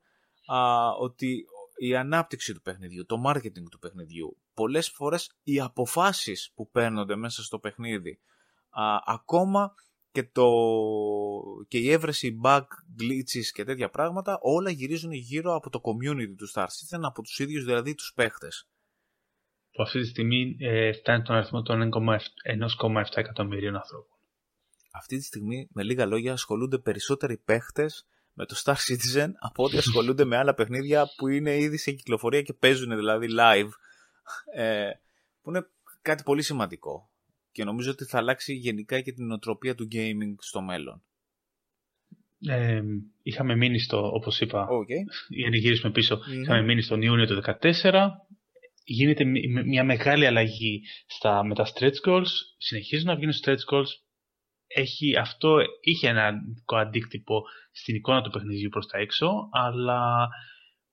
Α, 0.46 0.90
ότι 1.00 1.46
η 1.78 1.96
ανάπτυξη 1.96 2.54
του 2.54 2.62
παιχνιδιού, 2.62 3.06
το 3.06 3.22
marketing 3.28 3.70
του 3.72 3.80
παιχνιδιού, 3.80 4.38
πολλές 4.54 4.90
φορές 4.90 5.32
οι 5.44 5.60
αποφάσεις 5.60 6.52
που 6.56 6.70
παίρνονται 6.70 7.16
μέσα 7.16 7.44
στο 7.44 7.60
παιχνίδι, 7.60 8.20
α, 8.70 8.84
ακόμα 9.06 9.74
και, 10.16 10.24
το, 10.24 10.48
και 11.68 11.78
η 11.78 11.92
έβρεση 11.92 12.40
bug, 12.44 12.64
glitches 13.00 13.48
και 13.54 13.64
τέτοια 13.64 13.90
πράγματα, 13.90 14.38
όλα 14.42 14.70
γυρίζουν 14.70 15.12
γύρω 15.12 15.56
από 15.56 15.70
το 15.70 15.82
community 15.84 16.36
του 16.38 16.52
Star 16.54 16.64
Citizen, 16.64 17.00
από 17.02 17.22
τους 17.22 17.40
ίδιους 17.40 17.64
δηλαδή 17.64 17.96
τους 17.96 18.12
παίχτες. 18.16 18.68
Που 19.72 19.84
αυτή 19.84 20.00
τη 20.00 20.08
στιγμή 20.08 20.56
ε, 20.60 20.92
φτάνει 20.94 21.24
τον 21.24 21.36
αριθμό 21.36 21.62
των 21.62 21.92
1,7 21.94 23.04
εκατομμυρίων 23.14 23.76
ανθρώπων. 23.76 24.18
Αυτή 24.92 25.18
τη 25.18 25.24
στιγμή, 25.24 25.68
με 25.72 25.84
λίγα 25.84 26.06
λόγια, 26.06 26.34
ασχολούνται 26.34 26.78
περισσότεροι 26.78 27.38
παίχτες 27.38 28.08
με 28.34 28.46
το 28.46 28.56
Star 28.64 28.76
Citizen 28.76 29.30
από 29.50 29.64
ό,τι 29.64 29.78
ασχολούνται 29.78 30.26
με 30.26 30.38
άλλα 30.38 30.54
παιχνίδια 30.54 31.06
που 31.18 31.28
είναι 31.28 31.58
ήδη 31.58 31.78
σε 31.78 31.92
κυκλοφορία 31.92 32.42
και 32.42 32.54
παίζουν 32.54 32.96
δηλαδή 32.96 33.28
live. 33.40 33.70
Ε, 34.54 34.90
που 35.42 35.50
είναι 35.50 35.68
κάτι 36.02 36.24
πολύ 36.24 36.42
σημαντικό 36.42 37.10
και 37.56 37.64
νομίζω 37.64 37.92
ότι 37.92 38.06
θα 38.06 38.18
αλλάξει 38.18 38.54
γενικά 38.54 39.02
και 39.02 39.12
την 39.12 39.32
οτροπία 39.32 39.76
του 39.76 39.88
gaming 39.92 40.36
στο 40.38 40.62
μέλλον. 40.62 41.04
Ε, 42.48 42.82
είχαμε 43.24 43.56
μείνει 43.56 43.80
στο, 43.80 44.12
όπως 44.14 44.42
είπα, 44.42 44.68
okay. 44.68 45.28
για 45.30 45.50
να 45.50 45.56
γυρίσουμε 45.56 45.92
πίσω, 45.92 46.20
είχαμε 46.42 46.62
μείνει 46.62 46.82
στον 46.82 47.02
Ιούνιο 47.02 47.26
του 47.26 47.42
2014. 47.62 48.10
Γίνεται 48.84 49.24
μια 49.66 49.84
μεγάλη 49.84 50.26
αλλαγή 50.26 50.82
στα, 51.06 51.44
με 51.44 51.56
τα 51.56 51.66
stretch 51.74 52.08
goals. 52.08 52.32
Συνεχίζουν 52.58 53.08
να 53.08 53.16
βγαίνουν 53.16 53.34
stretch 53.44 53.74
goals. 53.74 53.92
Έχει, 54.68 55.18
αυτό 55.18 55.58
είχε 55.82 56.08
ένα 56.08 56.34
αντίκτυπο 56.66 57.44
στην 57.72 57.96
εικόνα 57.96 58.22
του 58.22 58.30
παιχνιδιού 58.30 58.70
προς 58.70 58.88
τα 58.88 58.98
έξω, 58.98 59.50
αλλά 59.52 60.28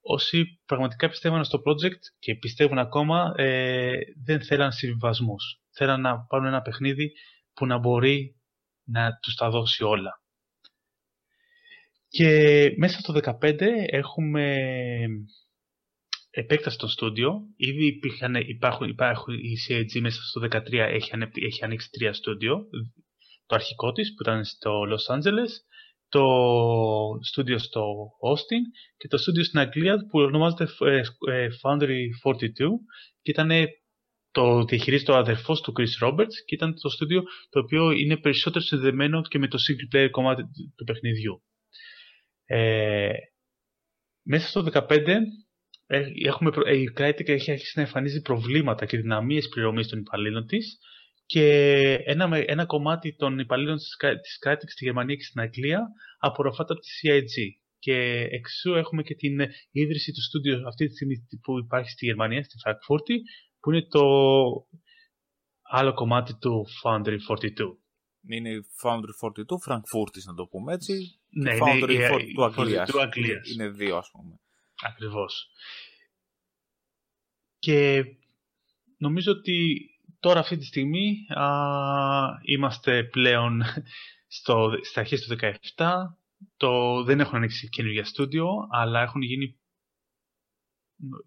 όσοι 0.01 0.61
πραγματικά 0.67 1.09
πιστεύαν 1.09 1.45
στο 1.45 1.63
project 1.67 2.01
και 2.19 2.35
πιστεύουν 2.35 2.79
ακόμα, 2.79 3.33
ε, 3.37 3.93
δεν 4.25 4.43
θέλαν 4.43 4.73
συμβιβασμούς 4.73 5.62
θέλαν 5.75 6.01
να 6.01 6.25
πάρουν 6.25 6.47
ένα 6.47 6.63
παιχνίδι 6.63 7.13
που 7.55 7.67
να 7.67 7.79
μπορεί 7.79 8.37
να 8.85 9.19
τους 9.23 9.35
τα 9.35 9.51
δώσει 9.51 9.85
όλα. 9.85 10.23
Και 12.09 12.71
μέσα 12.77 12.99
στο 12.99 13.15
2015 13.41 13.61
έχουμε 13.87 14.57
επέκταση 16.31 16.77
στο 16.77 16.89
στούντιο. 16.89 17.41
Ήδη 17.57 17.87
υπήρχαν, 17.87 18.35
υπάρχουν, 18.35 18.89
υπάρχουν, 18.89 19.35
η 19.35 19.57
CAG 19.69 20.01
μέσα 20.01 20.23
στο 20.23 20.41
2013 20.41 20.73
έχει, 20.73 21.11
έχει 21.47 21.65
ανοίξει 21.65 21.91
τρία 21.91 22.13
στούντιο. 22.13 22.67
Το 23.47 23.55
αρχικό 23.55 23.93
της 23.93 24.15
που 24.15 24.23
ήταν 24.23 24.45
στο 24.45 24.83
Los 24.91 25.15
Angeles, 25.15 25.51
το 26.09 26.25
στούντιο 27.21 27.59
στο 27.59 27.83
Austin 28.31 28.63
και 28.97 29.09
το 29.09 29.17
στούντιο 29.19 29.45
στην 29.45 29.59
Αγγλία 29.59 29.97
που 29.97 30.19
ονομάζεται 30.19 30.69
ε, 30.81 31.01
ε, 31.33 31.49
Foundry 31.63 32.01
42 32.25 32.49
και 33.23 33.31
ήταν 33.31 33.51
το 34.33 34.65
διαχειρίζεται 34.65 35.13
ο 35.13 35.17
αδερφός 35.17 35.61
του 35.61 35.73
Chris 35.77 36.07
Roberts 36.07 36.35
και 36.45 36.55
ήταν 36.55 36.81
το 36.81 36.89
στούντιο 36.89 37.23
το 37.51 37.61
οποίο 37.61 37.91
είναι 37.91 38.17
περισσότερο 38.17 38.65
συνδεμένο 38.65 39.23
και 39.23 39.39
με 39.39 39.49
το 39.49 39.59
single 39.59 39.97
player 39.97 40.09
κομμάτι 40.11 40.43
του 40.77 40.85
παιχνιδιού. 40.85 41.43
Ε, 42.45 43.11
μέσα 44.23 44.49
στο 44.49 44.67
2015 44.73 45.07
ε, 45.87 46.05
έχουμε, 46.25 46.51
ε, 46.65 46.77
η 46.77 46.93
Crytek 46.97 47.29
έχει 47.29 47.51
αρχίσει 47.51 47.73
να 47.75 47.83
εμφανίζει 47.83 48.23
προβλήματα 48.23 48.87
και 48.87 48.97
δυναμίες 48.97 49.49
πληρωμής 49.49 49.89
των 49.89 49.99
υπαλλήλων 49.99 50.47
της 50.47 50.79
και 51.27 51.47
ένα, 52.05 52.43
ένα 52.47 52.67
κομμάτι 52.67 53.17
των 53.17 53.39
υπαλλήλων 53.39 53.77
της, 53.77 53.97
της 54.23 54.39
Crytek 54.47 54.69
στη 54.69 54.85
Γερμανία 54.85 55.15
και 55.15 55.25
στην 55.25 55.41
Αγγλία 55.41 55.89
απορροφάται 56.19 56.73
από 56.73 56.83
τη 56.83 56.89
CIG. 57.03 57.61
Και 57.79 58.29
εξού 58.31 58.75
έχουμε 58.75 59.03
και 59.03 59.15
την 59.15 59.41
ίδρυση 59.71 60.13
του 60.13 60.23
στούντιο 60.23 60.63
αυτή 60.67 60.87
τη 60.87 60.95
στιγμή 60.95 61.15
που 61.43 61.59
υπάρχει 61.59 61.91
στη 61.91 62.07
Γερμανία, 62.07 62.43
στη 62.43 62.59
Φραγκφούρτη, 62.59 63.23
που 63.63 63.71
είναι 63.71 63.83
το 63.83 64.05
άλλο 65.63 65.95
κομμάτι 65.95 66.35
του 66.39 66.67
Foundry 66.83 67.17
42. 67.29 67.77
Είναι 68.29 68.51
η 68.51 68.67
Foundry 68.83 69.13
42, 69.21 69.31
Frankfurt 69.67 70.23
να 70.25 70.35
το 70.35 70.47
πούμε 70.47 70.73
έτσι. 70.73 71.21
Ναι, 71.29 71.57
Foundry 71.61 71.91
είναι 71.91 72.09
42 72.11 72.33
του 72.35 72.45
Αγγλίας. 72.45 72.91
Του 72.91 73.01
Αγγλίας. 73.01 73.51
Είναι 73.51 73.69
δύο 73.69 73.97
ας 73.97 74.11
πούμε. 74.11 74.41
Ακριβώς. 74.83 75.51
Και 77.59 78.05
νομίζω 78.97 79.33
ότι 79.33 79.91
τώρα 80.21 80.41
αυτή 80.41 80.57
τη 80.57 80.65
στιγμή 80.65 81.27
α, 81.29 81.47
είμαστε 82.43 83.05
πλέον 83.05 83.63
στο, 84.37 84.71
στα 84.83 85.01
αρχές 85.01 85.27
του 85.27 85.37
17. 85.75 85.85
Το, 86.57 87.03
δεν 87.03 87.21
έχουν 87.21 87.37
ανοίξει 87.37 87.69
καινούργια 87.69 88.05
στούντιο, 88.05 88.49
αλλά 88.71 89.03
έχουν 89.03 89.23
γίνει 89.23 89.57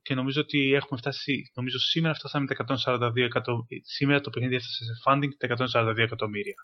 και 0.02 0.16
νομίζω 0.16 0.42
ότι 0.42 0.74
έχουμε 0.74 1.00
φτάσει, 1.00 1.52
νομίζω 1.56 1.80
σήμερα 1.80 2.14
φτάσαμε 2.14 2.46
τα 2.46 2.56
142 2.86 3.12
εκατομμύρια, 3.16 3.82
σήμερα 3.84 4.22
το 4.22 4.30
παιχνίδι 4.30 4.56
έφτασε 4.56 4.84
σε 4.84 4.92
funding 5.06 5.30
τα 5.38 5.82
142 5.82 5.98
εκατομμύρια. 5.98 6.56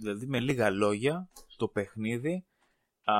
Δηλαδή 0.00 0.26
με 0.26 0.40
λίγα 0.40 0.70
λόγια 0.70 1.28
το 1.56 1.68
παιχνίδι, 1.68 2.44
α, 3.04 3.14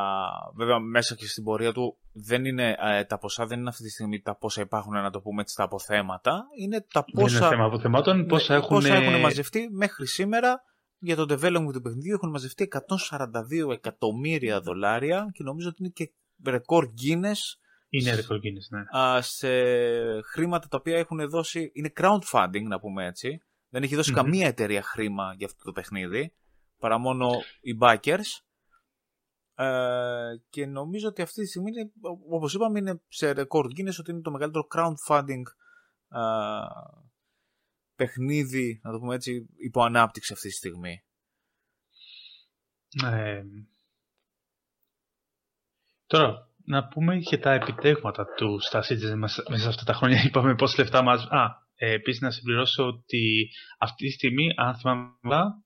βέβαια 0.54 0.78
μέσα 0.78 1.14
και 1.14 1.26
στην 1.26 1.44
πορεία 1.44 1.72
του 1.72 1.98
δεν 2.12 2.44
είναι, 2.44 2.76
α, 2.78 3.06
τα 3.06 3.18
ποσά 3.18 3.46
δεν 3.46 3.58
είναι 3.58 3.68
αυτή 3.68 3.82
τη 3.82 3.90
στιγμή 3.90 4.20
τα 4.20 4.36
πόσα 4.36 4.60
υπάρχουν 4.60 4.92
να 4.92 5.10
το 5.10 5.20
πούμε 5.20 5.40
έτσι 5.42 5.56
τα 5.56 5.64
αποθέματα, 5.64 6.42
είναι 6.58 6.86
τα 6.92 7.04
πόσα, 7.04 7.38
δεν 7.38 7.38
είναι 7.38 7.48
θέμα 7.48 7.64
αποθεμάτων, 7.64 8.16
ναι, 8.16 8.24
πόσα, 8.24 8.54
έχουν... 8.54 8.68
πόσα 8.68 8.94
έχουν 8.94 9.20
μαζευτεί 9.20 9.68
μέχρι 9.70 10.06
σήμερα 10.06 10.62
για 10.98 11.16
το 11.16 11.22
development 11.22 11.72
του 11.72 11.80
παιχνιδιού 11.80 12.12
έχουν 12.12 12.30
μαζευτεί 12.30 12.68
142 12.70 13.72
εκατομμύρια 13.72 14.60
δολάρια 14.60 15.30
και 15.32 15.42
νομίζω 15.42 15.68
ότι 15.68 15.82
είναι 15.82 15.92
και 15.94 16.12
ρεκόρ 16.46 16.86
Guinness 17.02 17.38
είναι 17.90 18.14
ρεκόρ 18.14 18.38
ναι. 18.68 19.20
σε 19.20 20.22
χρήματα 20.22 20.68
τα 20.68 20.76
οποία 20.76 20.98
έχουν 20.98 21.30
δώσει. 21.30 21.70
Είναι 21.74 21.92
crowdfunding, 21.96 22.62
να 22.62 22.80
πούμε 22.80 23.06
έτσι. 23.06 23.42
Δεν 23.68 23.82
έχει 23.82 24.12
καμία 24.12 24.46
εταιρεία 24.46 24.82
χρήμα 24.82 25.34
για 25.36 25.46
αυτό 25.46 25.64
το 25.64 25.72
παιχνίδι. 25.72 26.34
Παρά 26.78 26.98
μόνο 26.98 27.30
οι 27.60 27.78
backers. 27.80 28.40
Ε, 29.54 30.32
και 30.50 30.66
νομίζω 30.66 31.08
ότι 31.08 31.22
αυτή 31.22 31.40
τη 31.40 31.48
στιγμή, 31.48 31.70
όπως 32.30 32.54
είπαμε, 32.54 32.78
είναι 32.78 33.02
σε 33.08 33.30
record 33.30 33.66
Guinness 33.78 33.96
ότι 33.98 34.10
είναι 34.10 34.20
το 34.20 34.30
μεγαλύτερο 34.30 34.66
crowdfunding 34.74 35.42
ε, 36.08 36.20
παιχνίδι, 37.94 38.80
να 38.82 38.92
το 38.92 38.98
πούμε 38.98 39.14
έτσι, 39.14 39.48
υπό 39.56 39.82
ανάπτυξη 39.82 40.32
αυτή 40.32 40.48
τη 40.48 40.54
στιγμή. 40.54 41.04
Ε, 43.04 43.42
τώρα, 46.06 46.49
να 46.70 46.88
πούμε 46.88 47.18
και 47.18 47.38
τα 47.38 47.52
επιτεύγματα 47.52 48.26
του 48.36 48.60
στα 48.60 48.80
Citizen 48.80 49.14
μέσα 49.16 49.42
σε 49.58 49.68
αυτά 49.68 49.84
τα 49.84 49.92
χρόνια. 49.92 50.22
Είπαμε 50.26 50.54
πόσα 50.54 50.82
λεφτά 50.82 51.02
μας... 51.02 51.26
Α, 51.30 51.68
ε, 51.74 51.92
επίσης 51.92 52.20
να 52.20 52.30
συμπληρώσω 52.30 52.86
ότι 52.86 53.50
αυτή 53.78 54.06
τη 54.06 54.12
στιγμή, 54.12 54.52
αν 54.56 54.74
θυμάμαι, 54.74 55.14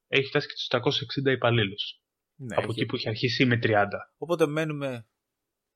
έχει 0.07 0.27
φτάσει 0.27 0.47
και 0.47 0.55
στους 0.57 1.03
360 1.27 1.33
υπαλλήλους. 1.33 2.01
Ναι, 2.37 2.57
από 2.57 2.67
εκεί 2.71 2.87
που 2.87 2.97
έχει 2.97 3.09
αρχίσει 3.09 3.47
με 3.47 3.59
30. 3.63 3.87
Οπότε 4.17 4.47
μένουμε, 4.47 5.07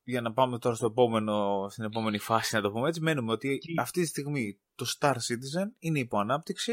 για 0.03 0.21
να 0.21 0.33
πάμε 0.33 0.59
τώρα 0.59 0.77
στο 0.77 0.87
επόμενο, 0.87 1.67
στην 1.71 1.85
επόμενη 1.85 2.19
φάση 2.19 2.55
να 2.55 2.61
το 2.61 2.71
πούμε 2.71 2.89
έτσι, 2.89 3.01
μένουμε 3.01 3.33
ότι 3.33 3.59
αυτή 3.79 4.01
τη 4.01 4.07
στιγμή 4.07 4.61
το 4.75 4.87
Star 4.99 5.15
Citizen 5.15 5.67
είναι 5.79 5.99
υπό 5.99 6.19
ανάπτυξη 6.19 6.73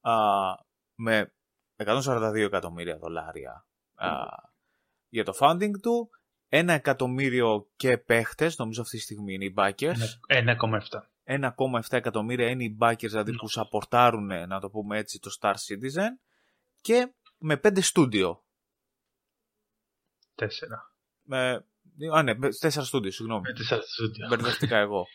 α, 0.00 0.12
με 0.94 1.32
142 1.76 2.34
εκατομμύρια 2.34 2.98
δολάρια 2.98 3.66
α, 3.94 4.08
για 5.08 5.24
το 5.24 5.32
funding 5.40 5.80
του. 5.82 6.10
Ένα 6.48 6.72
εκατομμύριο 6.72 7.70
και 7.76 7.98
παίχτες, 7.98 8.58
νομίζω 8.58 8.82
αυτή 8.82 8.96
τη 8.96 9.02
στιγμή 9.02 9.34
είναι 9.34 9.44
οι 9.44 9.54
backers. 9.56 9.94
1,7. 10.28 11.00
1,7 11.24 11.80
εκατομμύρια 11.90 12.48
είναι 12.48 12.64
οι 12.64 12.76
backers, 12.80 13.08
δηλαδή 13.08 13.36
που 13.36 13.48
σαπορτάρουν, 13.48 14.26
να 14.26 14.60
το 14.60 14.70
πούμε 14.70 14.98
έτσι, 14.98 15.20
το 15.20 15.30
Star 15.40 15.52
Citizen. 15.52 16.10
Και 16.80 17.12
με 17.38 17.60
5 17.64 17.80
στούντιο. 17.80 18.44
Τέσσερα. 20.34 20.94
Με, 21.22 21.64
α, 22.14 22.22
ναι, 22.22 22.34
με 22.34 22.48
τέσσερα 22.48 22.84
στούντιο, 22.84 23.10
συγγνώμη. 23.10 23.40
Με 23.40 23.52
τέσσερα 23.52 23.82
στούντιο. 23.82 24.28
Μπερδευτικά 24.28 24.76
εγώ. 24.76 25.06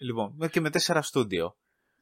λοιπόν, 0.00 0.50
και 0.50 0.60
με 0.60 0.70
τέσσερα 0.70 1.02
στούντιο. 1.02 1.56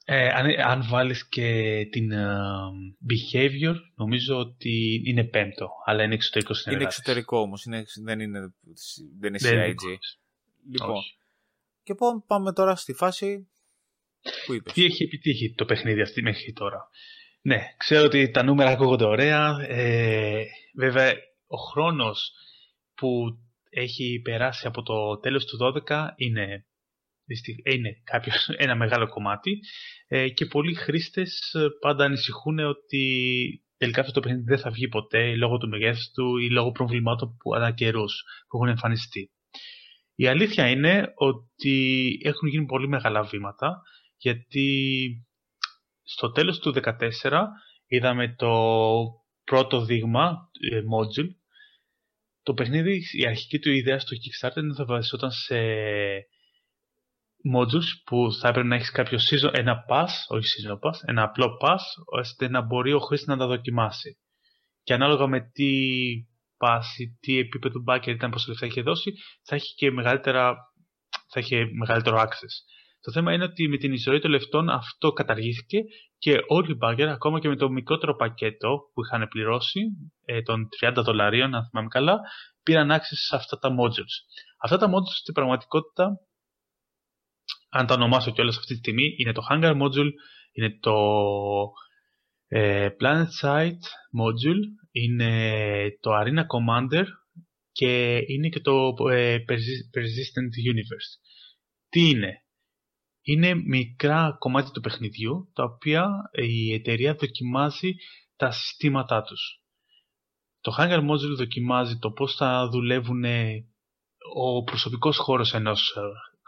Ε, 0.04 0.28
αν, 0.28 0.60
αν 0.60 0.88
βάλεις 0.88 1.28
και 1.28 1.78
την 1.90 2.10
uh, 2.12 3.10
behavior, 3.10 3.74
νομίζω 3.94 4.38
ότι 4.38 5.02
είναι 5.04 5.24
πέμπτο, 5.24 5.68
αλλά 5.84 6.02
είναι 6.02 6.14
εξωτερικό 6.14 6.54
συνεργάτης. 6.54 6.96
Είναι 6.96 7.04
εξωτερικό 7.04 7.38
όμως, 7.38 7.64
είναι, 7.64 7.84
δεν 8.04 8.20
είναι, 8.20 8.54
δεν 9.20 9.34
είναι 9.34 9.38
CIG. 9.42 9.96
Λοιπόν, 10.70 10.90
Όχι. 10.90 11.16
και 11.82 11.94
πάμε 12.26 12.52
τώρα 12.52 12.76
στη 12.76 12.92
φάση 12.92 13.48
που 14.46 14.52
είπες. 14.52 14.72
Τι 14.72 14.84
έχει 14.84 15.02
επιτύχει 15.02 15.54
το 15.54 15.64
παιχνίδι 15.64 16.00
αυτή 16.00 16.22
μέχρι 16.22 16.52
τώρα. 16.52 16.88
Ναι, 17.42 17.58
ξέρω 17.76 18.04
ότι 18.04 18.30
τα 18.30 18.42
νούμερα 18.42 18.70
ακούγονται 18.70 19.04
ωραία. 19.04 19.56
Ε, 19.68 20.44
βέβαια, 20.74 21.12
ο 21.46 21.56
χρόνος 21.56 22.32
που 22.94 23.38
έχει 23.70 24.20
περάσει 24.24 24.66
από 24.66 24.82
το 24.82 25.18
τέλος 25.18 25.44
του 25.44 25.58
12 25.88 26.08
είναι, 26.16 26.66
είναι 27.64 28.00
κάποιος, 28.04 28.48
ένα 28.64 28.74
μεγάλο 28.74 29.08
κομμάτι 29.08 29.58
ε, 30.06 30.28
και 30.28 30.46
πολλοί 30.46 30.74
χρήστες 30.74 31.52
ε, 31.54 31.66
πάντα 31.80 32.04
ανησυχούν 32.04 32.58
ότι 32.58 33.02
τελικά 33.76 34.00
αυτό 34.00 34.12
το 34.12 34.20
παιχνίδι 34.20 34.44
δεν 34.44 34.58
θα 34.58 34.70
βγει 34.70 34.88
ποτέ 34.88 35.34
λόγω 35.34 35.58
του 35.58 35.68
μεγέθους 35.68 36.10
του 36.10 36.36
ή 36.36 36.50
λόγω 36.50 36.72
προβλημάτων 36.72 37.36
που 37.36 37.54
ανά 37.54 37.70
καιρούς, 37.70 38.22
που 38.48 38.56
έχουν 38.56 38.68
εμφανιστεί. 38.68 39.30
Η 40.14 40.26
αλήθεια 40.26 40.68
είναι 40.68 41.12
ότι 41.14 42.18
έχουν 42.22 42.48
γίνει 42.48 42.66
πολύ 42.66 42.88
μεγάλα 42.88 43.22
βήματα 43.22 43.82
γιατί 44.16 44.66
στο 46.02 46.30
τέλος 46.32 46.58
του 46.58 46.74
2014 46.74 47.46
είδαμε 47.86 48.34
το 48.38 48.54
πρώτο 49.44 49.84
δείγμα 49.84 50.50
ε, 50.70 50.78
module 50.78 51.28
το 52.42 52.54
παιχνίδι, 52.54 53.02
η 53.12 53.26
αρχική 53.26 53.58
του 53.58 53.70
ιδέα 53.70 53.98
στο 53.98 54.16
Kickstarter 54.16 54.56
είναι 54.56 54.74
θα 54.74 54.84
βασιζόταν 54.84 55.30
σε 55.30 55.56
modules 57.54 58.02
που 58.04 58.32
θα 58.40 58.48
έπρεπε 58.48 58.68
να 58.68 58.74
έχεις 58.74 58.90
κάποιο 58.90 59.18
season, 59.18 59.50
ένα 59.52 59.84
pass, 59.88 60.08
όχι 60.28 60.46
season 60.48 60.78
pass, 60.88 60.94
ένα 61.06 61.22
απλό 61.22 61.56
pass, 61.60 61.80
ώστε 62.04 62.48
να 62.48 62.60
μπορεί 62.60 62.92
ο 62.92 62.98
χρήστη 62.98 63.28
να 63.28 63.36
τα 63.36 63.46
δοκιμάσει. 63.46 64.18
Και 64.82 64.94
ανάλογα 64.94 65.26
με 65.26 65.40
τι 65.52 65.70
pass 66.58 66.82
ή 66.98 67.16
τι 67.20 67.38
επίπεδο 67.38 67.84
backer 67.88 68.06
ήταν 68.06 68.30
πόσα 68.30 68.48
λεφτά 68.48 68.66
είχε 68.66 68.82
δώσει, 68.82 69.12
θα 69.42 69.54
έχει 69.54 69.74
και 69.74 69.90
μεγαλύτερα, 69.90 70.54
θα 71.28 71.40
έχει 71.40 71.64
μεγαλύτερο 71.78 72.16
access. 72.20 72.54
Το 73.00 73.12
θέμα 73.12 73.32
είναι 73.32 73.44
ότι 73.44 73.68
με 73.68 73.76
την 73.76 73.92
ιστορία 73.92 74.20
των 74.20 74.30
λεφτών 74.30 74.68
αυτό 74.68 75.12
καταργήθηκε 75.12 75.78
και 76.18 76.36
όλοι 76.46 76.72
οι 76.72 76.78
backer, 76.82 77.02
ακόμα 77.02 77.40
και 77.40 77.48
με 77.48 77.56
το 77.56 77.70
μικρότερο 77.70 78.16
πακέτο 78.16 78.78
που 78.92 79.04
είχαν 79.04 79.28
πληρώσει, 79.28 79.80
ε, 80.24 80.42
των 80.42 80.68
30 80.80 81.02
δολαρίων, 81.02 81.54
αν 81.54 81.66
θυμάμαι 81.68 81.88
καλά, 81.88 82.20
πήραν 82.62 82.90
access 82.90 83.20
σε 83.26 83.36
αυτά 83.36 83.58
τα 83.58 83.68
modules. 83.68 84.14
Αυτά 84.58 84.76
τα 84.76 84.86
modules 84.86 85.18
στην 85.20 85.34
πραγματικότητα 85.34 86.18
αν 87.74 87.86
τα 87.86 87.94
ονομάσω 87.94 88.30
κιόλας 88.30 88.56
αυτή 88.56 88.72
τη 88.72 88.78
στιγμή, 88.78 89.14
είναι 89.16 89.32
το 89.32 89.42
Hangar 89.50 89.80
Module, 89.82 90.10
είναι 90.52 90.78
το 90.80 90.94
ε, 92.46 92.88
Planet 93.00 93.26
Site 93.40 93.84
Module, 94.20 94.62
είναι 94.90 95.98
το 96.00 96.10
Arena 96.20 96.40
Commander 96.40 97.04
και 97.72 98.16
είναι 98.26 98.48
και 98.48 98.60
το 98.60 98.94
ε, 99.10 99.36
Persistent 99.48 100.52
Universe. 100.72 101.10
Τι 101.88 102.08
είναι; 102.08 102.44
Είναι 103.22 103.54
μικρά 103.54 104.36
κομμάτια 104.38 104.72
του 104.72 104.80
παιχνιδιού, 104.80 105.50
τα 105.54 105.64
οποία 105.64 106.08
η 106.32 106.72
εταιρεία 106.72 107.14
δοκιμάζει 107.14 107.94
τα 108.36 108.50
συστήματά 108.50 109.22
τους. 109.22 109.62
Το 110.60 110.74
Hangar 110.78 111.10
Module 111.10 111.36
δοκιμάζει 111.36 111.98
το 111.98 112.10
πώς 112.10 112.34
θα 112.34 112.68
δουλεύουν 112.68 113.24
ο 114.34 114.62
προσωπικός 114.62 115.16
χώρος 115.16 115.54
ενός 115.54 115.96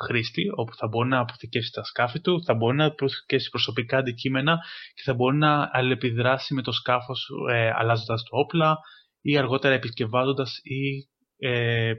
χρήστη, 0.07 0.45
όπου 0.55 0.75
θα 0.75 0.87
μπορεί 0.87 1.09
να 1.09 1.19
αποθηκεύσει 1.19 1.73
τα 1.73 1.85
σκάφη 1.85 2.21
του, 2.21 2.45
θα 2.45 2.55
μπορεί 2.55 2.77
να 2.77 2.85
αποθηκεύσει 2.85 3.51
προσωπικά 3.51 3.99
αντικείμενα 3.99 4.59
και 4.95 5.03
θα 5.05 5.15
μπορεί 5.15 5.37
να 5.37 5.71
αλληλεπιδράσει 5.73 6.55
με 6.55 6.63
το 6.63 6.73
σκάφος 6.73 7.31
ε, 7.51 7.71
αλλάζοντας 7.75 8.23
το 8.23 8.37
όπλα 8.37 8.79
ή 9.21 9.37
αργότερα 9.37 9.75
επισκευάζοντας 9.75 10.61
ή 10.63 11.09
ε, 11.37 11.93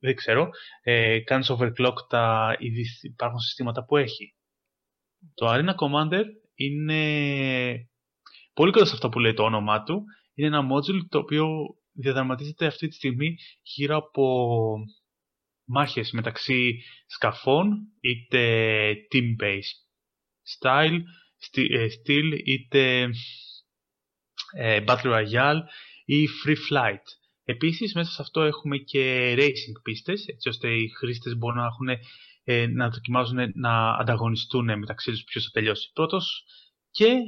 δεν 0.00 0.14
ξέρω, 0.14 0.48
ε, 0.82 1.20
κάνεις 1.20 1.50
overclock 1.50 1.94
τα 2.08 2.56
ήδη 2.58 2.84
υπάρχουν 3.02 3.38
συστήματα 3.38 3.84
που 3.84 3.96
έχει. 3.96 4.34
Το 5.34 5.46
Arena 5.50 5.74
Commander 5.74 6.24
είναι 6.54 7.90
πολύ 8.54 8.72
κοντά 8.72 8.84
σε 8.84 8.94
αυτό 8.94 9.08
που 9.08 9.18
λέει 9.18 9.34
το 9.34 9.42
όνομά 9.42 9.82
του. 9.82 10.04
Είναι 10.34 10.56
ένα 10.56 10.68
module 10.72 11.06
το 11.08 11.18
οποίο 11.18 11.46
διαδραματίζεται 11.92 12.66
αυτή 12.66 12.88
τη 12.88 12.94
στιγμή 12.94 13.36
γύρω 13.62 13.96
από 13.96 14.76
μάχες 15.66 16.10
μεταξύ 16.10 16.82
σκαφών, 17.06 17.78
είτε 18.00 18.92
team-based 19.12 19.86
style, 20.58 20.98
ε, 21.54 21.86
style, 21.86 22.40
είτε 22.44 23.08
ε, 24.56 24.84
battle 24.86 25.12
royale 25.14 25.60
ή 26.04 26.26
free 26.44 26.56
flight. 26.70 27.02
Επίσης 27.44 27.94
μέσα 27.94 28.10
σε 28.10 28.22
αυτό 28.22 28.42
έχουμε 28.42 28.76
και 28.76 29.34
racing 29.38 29.82
πίστες, 29.82 30.26
έτσι 30.26 30.48
ώστε 30.48 30.74
οι 30.74 30.88
χρήστες 30.88 31.36
μπορούν 31.36 31.58
να, 31.58 31.66
έχουν, 31.66 31.88
ε, 32.44 32.66
να 32.66 32.90
δοκιμάζουν 32.90 33.52
να 33.54 33.90
ανταγωνιστούν 33.90 34.78
μεταξύ 34.78 35.10
τους 35.10 35.24
ποιος 35.24 35.44
θα 35.44 35.50
τελειώσει 35.52 35.90
πρώτος 35.92 36.44
και 36.90 37.18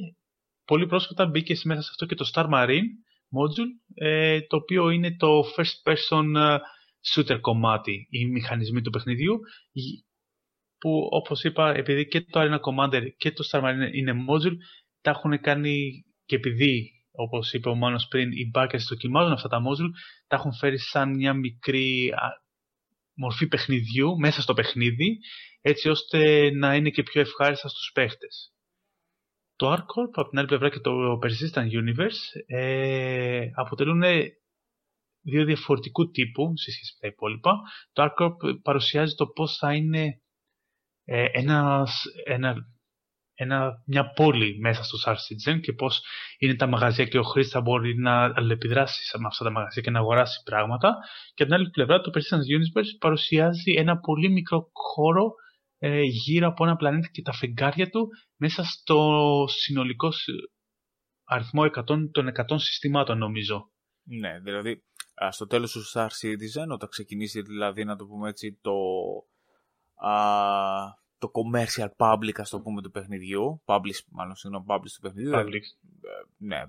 πολύ 0.64 0.86
πρόσφατα 0.86 1.26
μπήκε 1.26 1.56
μέσα 1.64 1.82
σε 1.82 1.88
αυτό 1.90 2.06
και 2.06 2.14
το 2.14 2.30
Star 2.34 2.48
Marine 2.52 2.88
module, 3.38 3.70
το 4.48 4.56
οποίο 4.56 4.90
είναι 4.90 5.16
το 5.16 5.44
first 5.56 5.92
person 5.92 6.58
shooter 7.14 7.38
κομμάτι 7.40 8.06
ή 8.10 8.26
μηχανισμοί 8.26 8.80
του 8.80 8.90
παιχνιδιού 8.90 9.38
που 10.78 11.08
όπως 11.10 11.44
είπα 11.44 11.74
επειδή 11.74 12.06
και 12.06 12.20
το 12.20 12.40
Arena 12.40 12.58
Commander 12.60 13.02
και 13.16 13.32
το 13.32 13.44
Star 13.50 13.60
Marine 13.62 13.92
είναι 13.92 14.12
module 14.12 14.56
τα 15.00 15.10
έχουν 15.10 15.40
κάνει 15.40 16.04
και 16.24 16.36
επειδή 16.36 16.90
όπως 17.10 17.52
είπε 17.52 17.68
ο 17.68 17.74
Μάνος 17.74 18.06
πριν 18.08 18.30
οι 18.32 18.50
backers 18.54 18.86
δοκιμάζουν 18.88 19.32
αυτά 19.32 19.48
τα 19.48 19.58
module 19.58 19.90
τα 20.26 20.36
έχουν 20.36 20.52
φέρει 20.54 20.78
σαν 20.78 21.14
μια 21.14 21.34
μικρή 21.34 22.12
μορφή 23.14 23.46
παιχνιδιού 23.46 24.18
μέσα 24.18 24.42
στο 24.42 24.54
παιχνίδι 24.54 25.18
έτσι 25.60 25.88
ώστε 25.88 26.50
να 26.50 26.74
είναι 26.74 26.90
και 26.90 27.02
πιο 27.02 27.20
ευχάριστα 27.20 27.68
στους 27.68 27.90
παίχτες. 27.94 28.52
Το 29.56 29.72
ArcCorp 29.72 30.12
από 30.12 30.28
την 30.28 30.38
άλλη 30.38 30.46
πλευρά 30.46 30.68
και 30.68 30.78
το 30.78 31.18
Persistent 31.22 31.68
Universe 31.70 32.42
ε, 32.46 33.46
αποτελούν 33.54 34.02
δύο 35.30 35.44
διαφορετικού 35.44 36.10
τύπου 36.10 36.52
σε 36.56 36.70
σχέση 36.70 36.92
με 36.94 37.08
τα 37.08 37.14
υπόλοιπα. 37.14 37.52
Το 37.92 38.02
ArcCorp 38.04 38.62
παρουσιάζει 38.62 39.14
το 39.14 39.26
πώς 39.26 39.56
θα 39.56 39.74
είναι 39.74 40.20
ε, 41.04 41.24
ένας, 41.32 42.04
ένα, 42.24 42.54
ένα, 43.34 43.82
μια 43.86 44.10
πόλη 44.10 44.58
μέσα 44.60 44.82
στο 44.82 44.98
Star 45.04 45.14
Citizen 45.14 45.60
και 45.60 45.72
πώς 45.72 46.02
είναι 46.38 46.54
τα 46.54 46.66
μαγαζιά 46.66 47.04
και 47.04 47.18
ο 47.18 47.22
χρήστης 47.22 47.52
θα 47.52 47.60
μπορεί 47.60 47.98
να 47.98 48.34
αλληλεπιδράσει 48.34 49.18
με 49.18 49.26
αυτά 49.26 49.44
τα 49.44 49.50
μαγαζιά 49.50 49.82
και 49.82 49.90
να 49.90 49.98
αγοράσει 49.98 50.42
πράγματα. 50.44 50.96
Και 51.34 51.42
από 51.42 51.52
την 51.52 51.60
άλλη 51.60 51.70
πλευρά 51.70 52.00
το 52.00 52.10
Persistence 52.14 52.56
Universe 52.56 52.96
παρουσιάζει 52.98 53.72
ένα 53.76 53.98
πολύ 53.98 54.30
μικρό 54.30 54.70
χώρο 54.72 55.34
ε, 55.78 56.00
γύρω 56.00 56.48
από 56.48 56.64
ένα 56.64 56.76
πλανήτη 56.76 57.10
και 57.10 57.22
τα 57.22 57.32
φεγγάρια 57.32 57.88
του 57.88 58.08
μέσα 58.36 58.64
στο 58.64 59.44
συνολικό 59.48 60.12
αριθμό 61.24 61.62
100, 61.62 61.84
των 62.12 62.32
100 62.48 62.54
συστημάτων 62.56 63.18
νομίζω. 63.18 63.70
Ναι, 64.02 64.40
δηλαδή 64.40 64.82
στο 65.30 65.46
τέλος 65.46 65.72
του 65.72 65.90
Star 65.92 66.08
Citizen, 66.08 66.68
όταν 66.68 66.88
ξεκινήσει 66.88 67.42
δηλαδή 67.42 67.84
να 67.84 67.96
το 67.96 68.06
πούμε 68.06 68.28
έτσι 68.28 68.58
το, 68.60 68.72
α, 69.94 70.12
το 71.18 71.30
commercial 71.34 71.88
public 71.96 72.40
ας 72.40 72.50
το 72.50 72.60
πούμε 72.60 72.82
του 72.82 72.90
παιχνιδιού, 72.90 73.62
publish, 73.64 74.00
μάλλον 74.08 74.34
συγγνώμη, 74.34 74.64
publish 74.68 74.90
του 74.94 75.00
παιχνιδιού, 75.00 75.32
public. 75.34 75.62
Ε, 76.02 76.08
ναι, 76.36 76.62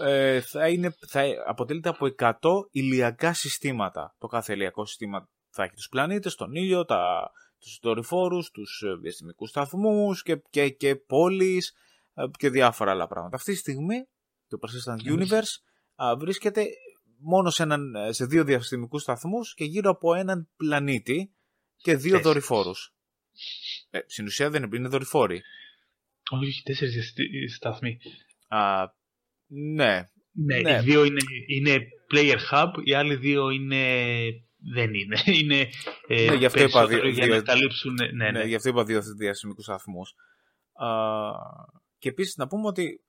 ε, 0.00 0.40
θα, 0.40 0.68
είναι, 0.68 0.96
θα 1.06 1.22
αποτελείται 1.46 1.88
από 1.88 2.14
100 2.18 2.32
ηλιακά 2.70 3.32
συστήματα. 3.32 4.14
Το 4.18 4.26
κάθε 4.26 4.52
ηλιακό 4.52 4.86
σύστημα 4.86 5.28
θα 5.50 5.62
έχει 5.62 5.74
τους 5.74 5.88
πλανήτες, 5.88 6.34
τον 6.34 6.54
ήλιο, 6.54 6.84
τα, 6.84 7.30
τους 7.58 7.78
δορυφόρους, 7.82 8.50
τους 8.50 8.82
ε, 8.82 8.94
διαστημικούς 8.94 9.48
σταθμούς 9.50 10.22
και, 10.22 10.42
και, 10.50 10.68
και 10.68 10.96
πόλεις 10.96 11.74
ε, 12.14 12.24
και 12.38 12.50
διάφορα 12.50 12.90
άλλα 12.90 13.06
πράγματα. 13.06 13.36
Αυτή 13.36 13.52
τη 13.52 13.58
στιγμή 13.58 14.08
το 14.48 14.58
Persistent 14.60 15.18
Universe 15.18 15.54
βρίσκεται 16.18 16.66
μόνο 17.18 17.50
σε, 17.50 17.62
έναν, 17.62 17.92
σε 18.10 18.24
δύο 18.24 18.44
διαστημικούς 18.44 19.02
σταθμούς 19.02 19.54
και 19.54 19.64
γύρω 19.64 19.90
από 19.90 20.14
έναν 20.14 20.48
πλανήτη 20.56 21.32
και 21.76 21.90
δύο 21.90 22.00
τέσσερις. 22.00 22.22
δορυφόρους. 22.26 22.92
Ε, 23.90 23.98
στην 24.06 24.24
ουσία 24.26 24.50
δεν 24.50 24.62
είναι, 24.62 24.76
είναι 24.76 24.88
δορυφόροι. 24.88 25.42
Όχι, 26.30 26.62
τέσσερις 26.62 27.14
σταθμοί. 27.56 27.98
Α, 28.48 28.84
Ναι. 29.46 30.08
Ναι, 30.32 30.60
Ναι. 30.60 30.70
οι 30.70 30.80
δύο 30.80 31.04
είναι, 31.04 31.20
είναι 31.46 31.78
player 32.14 32.38
hub, 32.52 32.70
οι 32.84 32.94
άλλοι 32.94 33.16
δύο 33.16 33.50
είναι... 33.50 33.94
δεν 34.74 34.94
είναι. 34.94 35.16
Είναι 35.40 35.68
ε, 36.08 36.28
Ναι, 36.30 36.34
γι' 36.36 36.44
αυτό 36.44 36.62
είπα 36.62 36.70
περισσότερο 36.78 37.00
δύο- 37.02 37.10
για 37.10 37.26
δύο- 37.26 37.34
να 37.36 37.42
καλύψουν... 37.42 37.92
Ναι, 37.94 38.06
ναι. 38.12 38.30
Ναι, 38.30 38.44
γι' 38.44 38.54
αυτό 38.54 38.68
είπα 38.68 38.84
δύο 38.84 39.02
διαστημικούς 39.18 39.64
σταθμούς. 39.64 40.14
Και 41.98 42.08
επίσης 42.08 42.36
να 42.36 42.46
πούμε 42.46 42.66
ότι 42.66 43.00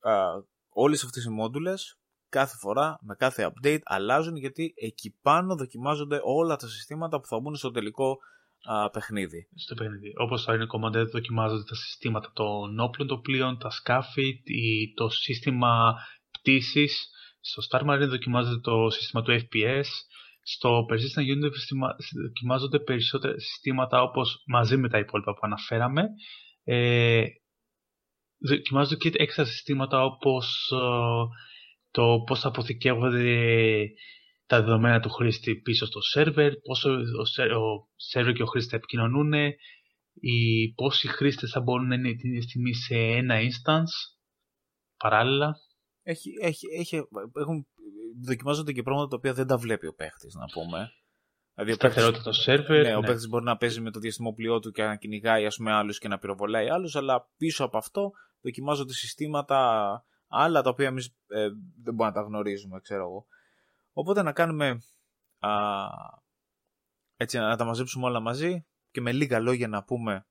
όλες 0.69 1.04
αυτές 1.04 1.24
οι 1.24 1.30
μόντουλες 1.30 1.99
κάθε 2.30 2.56
φορά 2.58 2.98
με 3.02 3.15
κάθε 3.15 3.52
update 3.54 3.80
αλλάζουν 3.84 4.36
γιατί 4.36 4.74
εκεί 4.76 5.18
πάνω 5.22 5.56
δοκιμάζονται 5.56 6.20
όλα 6.24 6.56
τα 6.56 6.68
συστήματα 6.68 7.20
που 7.20 7.28
θα 7.28 7.39
μπουν 7.39 7.56
στο 7.56 7.72
τελικό 7.72 8.18
α, 8.63 8.89
παιχνίδι. 8.89 9.48
στο 9.56 9.76
παιχνίδι. 9.76 10.13
Όπως 10.18 10.44
θα 10.44 10.54
είναι 10.54 10.65
Commander, 10.74 11.06
δοκιμάζονται 11.12 11.63
τα 11.63 11.76
συστήματα 11.76 12.32
των 12.34 12.80
όπλων 12.80 13.08
των 13.08 13.22
πλοίων, 13.22 13.58
τα 13.58 13.70
σκάφη, 13.70 14.28
η- 14.44 14.94
το 14.94 15.10
σύστημα 15.10 15.94
πτήσης. 16.32 17.10
Στο 17.42 17.62
Star 17.70 17.82
Marine 17.89 18.08
δοκιμάζεται 18.10 18.60
το 18.60 18.89
σύστημα 18.89 19.22
του 19.24 19.32
FPS. 19.32 19.86
Στο 20.42 20.86
Persistent 20.89 21.26
Universe 21.36 21.54
συστημα- 21.54 21.96
δοκιμάζονται 22.28 22.80
περισσότερα 22.80 23.39
συστήματα 23.39 24.02
όπως 24.02 24.44
μαζί 24.48 24.78
με 24.78 24.89
τα 24.89 24.98
υπόλοιπα 24.98 25.34
που 25.34 25.39
αναφέραμε. 25.42 26.04
Ε, 26.63 27.24
δοκιμάζονται 28.48 28.96
και 28.96 29.12
έξτρα 29.13 29.46
συστήματα 29.46 30.04
όπως 30.04 30.72
ε, 30.72 30.78
το 31.91 32.23
πώς 32.25 32.39
θα 32.39 32.47
αποθηκεύονται 32.47 33.86
τα 34.45 34.60
δεδομένα 34.62 34.99
του 34.99 35.10
χρήστη 35.10 35.56
πίσω 35.56 35.86
στο 35.86 36.02
σερβερ, 36.02 36.56
πόσο 36.56 36.91
ο, 37.19 37.25
σερ- 37.25 37.52
ο 37.52 37.89
σερβερ 37.95 38.34
και 38.34 38.43
ο 38.43 38.45
χρήστη 38.45 38.69
θα 38.69 38.75
επικοινωνούν, 38.75 39.34
οι 40.13 40.73
πόσοι 40.73 41.08
χρήστες 41.08 41.52
θα 41.52 41.62
μπορούν 41.62 41.88
να 41.88 41.95
είναι 41.95 42.13
την 42.13 42.30
ίδια 42.30 42.41
στιγμή 42.41 42.73
σε 42.73 42.95
ένα 42.95 43.36
instance 43.39 44.17
παράλληλα. 44.97 45.56
Έχει, 46.04 46.30
έχει, 46.41 46.67
έχει, 46.80 46.95
έχουν, 47.39 47.67
δοκιμάζονται 48.25 48.71
και 48.71 48.84
πράγματα 48.84 49.08
τα 49.08 49.15
οποία 49.15 49.34
δεν 49.34 49.47
τα 49.47 49.58
βλέπει 49.58 49.88
ο 49.88 49.93
παίχτης, 49.93 50.34
να 50.34 50.45
πούμε. 50.45 50.78
Δηλαδή, 51.54 51.73
ο 51.73 51.78
παίχτης- 51.78 51.91
Σταθερότητα 51.91 52.23
το 52.23 52.32
σερβερ. 52.32 52.86
Ναι, 52.86 52.95
ο 52.95 52.99
ναι. 53.02 53.08
παίκτη 53.08 53.28
μπορεί 53.28 53.43
να 53.43 53.58
παίζει 53.58 53.82
με 53.82 53.91
το 53.91 53.99
διαστημόπλοιό 53.99 54.60
του 54.60 54.71
και 54.71 54.84
να 54.84 54.95
κυνηγάει 54.95 55.45
ας 55.45 55.56
πούμε, 55.56 55.71
άλλους 55.71 55.99
και 55.99 56.08
να 56.08 56.17
πυροβολάει 56.17 56.69
άλλους, 56.69 56.95
αλλά 56.95 57.30
πίσω 57.38 57.63
από 57.63 57.78
αυτό 57.78 58.12
δοκιμάζονται 58.41 58.93
συστήματα 58.93 60.04
άλλα 60.30 60.62
τα 60.62 60.70
οποία 60.70 60.88
εμείς 60.88 61.15
δεν 61.84 61.94
μπορούμε 61.94 62.06
να 62.06 62.12
τα 62.12 62.22
γνωρίζουμε, 62.22 62.80
ξέρω 62.80 63.04
εγώ. 63.04 63.26
Οπότε 63.94 64.22
να 64.22 64.32
κάνουμε. 64.32 64.82
Α, 65.39 65.52
έτσι, 67.18 67.38
να 67.38 67.58
τα 67.58 67.65
μαζέψουμε 67.65 68.06
όλα 68.06 68.20
μαζί 68.20 68.65
και 68.92 69.02
με 69.02 69.12
λίγα 69.12 69.39
λόγια 69.39 69.68
να 69.68 69.84
πούμε 69.84 70.28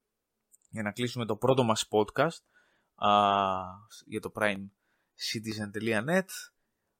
για 0.69 0.83
να 0.83 0.93
κλείσουμε 0.93 1.25
το 1.25 1.37
πρώτο 1.37 1.63
μας 1.63 1.89
podcast 1.91 2.43
α, 2.95 3.11
για 4.07 4.21
το 4.21 4.33
primecitizen.net 4.35 6.27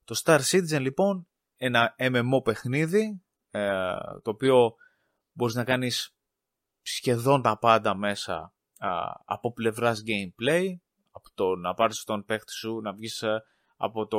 το 0.05 0.21
Star 0.25 0.41
Citizen 0.41 0.81
λοιπόν 0.81 1.29
ένα 1.57 1.95
MMO 1.99 2.45
παιχνίδι 2.45 3.23
ε, 3.51 3.97
το 4.23 4.31
οποίο 4.31 4.75
μπορείς 5.33 5.55
να 5.55 5.65
κάνεις 5.65 6.17
σχεδόν 6.83 7.43
τα 7.43 7.59
πάντα 7.59 7.95
μέσα 7.95 8.55
α, 8.79 8.89
από 9.25 9.53
πλευράς 9.53 10.03
gameplay 10.07 10.67
από 11.19 11.29
το 11.35 11.57
να 11.57 11.75
πάρεις 11.75 12.05
τον 12.05 12.25
παίχτη 12.25 12.53
σου 12.53 12.81
να 12.81 12.93
βγεις 12.93 13.23
ε, 13.23 13.43
από, 13.77 14.07
το, 14.07 14.19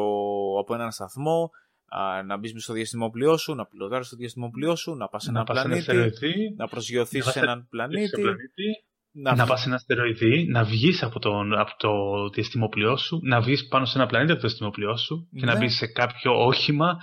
από 0.60 0.74
έναν 0.74 0.92
σταθμό 0.92 1.50
α, 1.88 2.24
να 2.24 2.38
μπεις 2.38 2.64
στο 2.64 2.74
διαστημόπλοιό 2.74 3.38
σου, 3.38 3.56
να 3.56 3.66
πιλωτάρεις 3.66 4.10
το 4.10 4.16
διαστημόπλοιό 4.16 4.76
σου, 4.76 4.96
να 4.96 5.08
πας 5.08 5.24
σε 5.24 5.32
να 5.32 5.40
έναν 5.40 5.46
πας 5.46 5.60
σε 5.62 5.68
ένα 5.68 5.84
πλανήτη, 5.84 6.08
αστεροειδή, 6.08 6.56
να 6.58 6.68
προσγειωθείς 6.68 7.26
να 7.26 7.32
σε 7.32 7.40
πας 7.40 7.48
έναν 7.48 7.60
σε 7.62 7.68
πλανήτη, 7.70 8.22
πλανήτη, 8.22 8.68
να, 9.12 9.36
να 9.36 9.46
πας 9.46 9.60
σε 9.62 9.68
ένα 9.68 9.76
αστεροειδή, 9.76 10.48
να 10.50 10.64
βγεις 10.64 11.04
από, 11.04 11.20
τον, 11.20 11.54
από 11.60 11.72
το 11.78 11.90
διαστημόπλοιό 12.30 12.98
σου, 12.98 13.20
να 13.24 13.42
βγεις 13.42 13.68
πάνω 13.68 13.86
σε 13.86 13.98
ένα 13.98 14.08
πλανήτη 14.08 14.32
από 14.32 14.42
το 14.42 14.48
διαστημόπλοιό 14.48 14.98
σου 14.98 15.30
και 15.40 15.46
να 15.46 15.54
Ναι. 15.54 15.60
μπεις 15.60 15.76
σε 15.76 15.88
κάποιο 15.88 16.46
όχημα 16.46 16.98